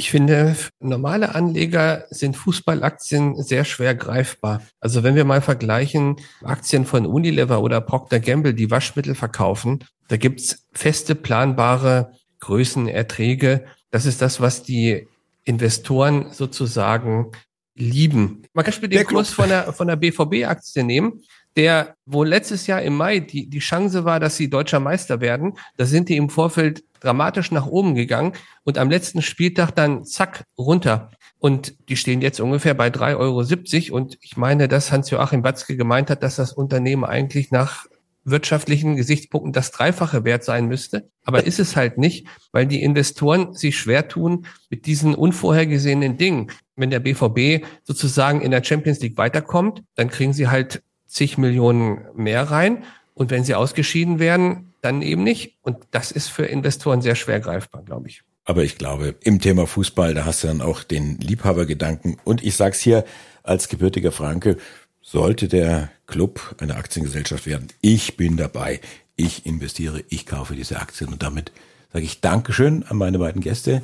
[0.00, 4.62] Ich finde, normale Anleger sind Fußballaktien sehr schwer greifbar.
[4.78, 10.16] Also wenn wir mal vergleichen, Aktien von Unilever oder Procter Gamble, die Waschmittel verkaufen, da
[10.16, 13.64] gibt's feste, planbare Größenerträge.
[13.90, 15.08] Das ist das, was die
[15.44, 17.32] Investoren sozusagen
[17.78, 18.42] lieben.
[18.52, 21.22] Man kann den Kurs von der, von der BVB-Aktie nehmen
[21.58, 25.54] der, wo letztes Jahr im Mai die, die Chance war, dass sie deutscher Meister werden,
[25.76, 30.44] da sind die im Vorfeld dramatisch nach oben gegangen und am letzten Spieltag dann zack
[30.56, 31.10] runter.
[31.40, 33.96] Und die stehen jetzt ungefähr bei 3,70 Euro.
[33.96, 37.86] Und ich meine, dass Hans-Joachim Batzke gemeint hat, dass das Unternehmen eigentlich nach
[38.24, 41.10] wirtschaftlichen Gesichtspunkten das Dreifache wert sein müsste.
[41.24, 46.52] Aber ist es halt nicht, weil die Investoren sich schwer tun mit diesen unvorhergesehenen Dingen.
[46.78, 52.00] Wenn der BVB sozusagen in der Champions League weiterkommt, dann kriegen sie halt zig Millionen
[52.14, 52.84] mehr rein.
[53.14, 55.58] Und wenn sie ausgeschieden werden, dann eben nicht.
[55.62, 58.22] Und das ist für Investoren sehr schwer greifbar, glaube ich.
[58.44, 62.16] Aber ich glaube, im Thema Fußball, da hast du dann auch den Liebhabergedanken.
[62.24, 63.04] Und ich sag's hier
[63.42, 64.56] als gebürtiger Franke,
[65.02, 68.80] sollte der Club eine Aktiengesellschaft werden, ich bin dabei.
[69.16, 71.12] Ich investiere, ich kaufe diese Aktien.
[71.12, 71.50] Und damit
[71.92, 73.82] sage ich Dankeschön an meine beiden Gäste,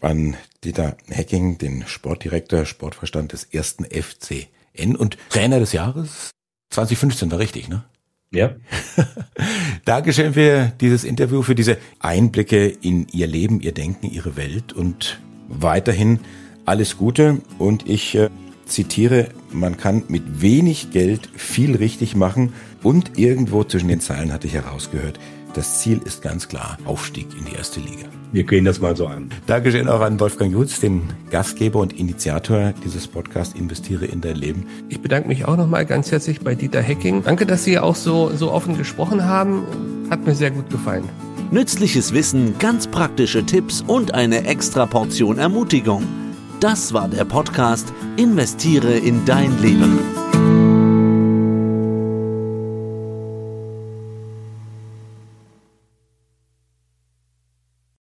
[0.00, 6.30] an Dieter Hecking, den Sportdirektor, Sportverstand des ersten FCN und Trainer des Jahres
[6.70, 7.84] 2015 war richtig, ne?
[8.32, 8.56] Ja.
[9.84, 15.20] Dankeschön für dieses Interview, für diese Einblicke in Ihr Leben, Ihr Denken, Ihre Welt und
[15.48, 16.18] weiterhin
[16.64, 17.40] alles Gute.
[17.58, 18.30] Und ich äh,
[18.66, 24.48] zitiere, man kann mit wenig Geld viel richtig machen und irgendwo zwischen den Zeilen hatte
[24.48, 25.20] ich herausgehört,
[25.54, 28.06] das Ziel ist ganz klar Aufstieg in die erste Liga.
[28.32, 29.30] Wir gehen das mal so an.
[29.46, 34.66] Dankeschön auch an Wolfgang Jutz, den Gastgeber und Initiator dieses Podcasts Investiere in dein Leben.
[34.88, 37.22] Ich bedanke mich auch nochmal ganz herzlich bei Dieter Hecking.
[37.22, 39.62] Danke, dass Sie auch so, so offen gesprochen haben.
[40.10, 41.08] Hat mir sehr gut gefallen.
[41.50, 46.02] Nützliches Wissen, ganz praktische Tipps und eine extra Portion Ermutigung.
[46.58, 50.23] Das war der Podcast Investiere in dein Leben.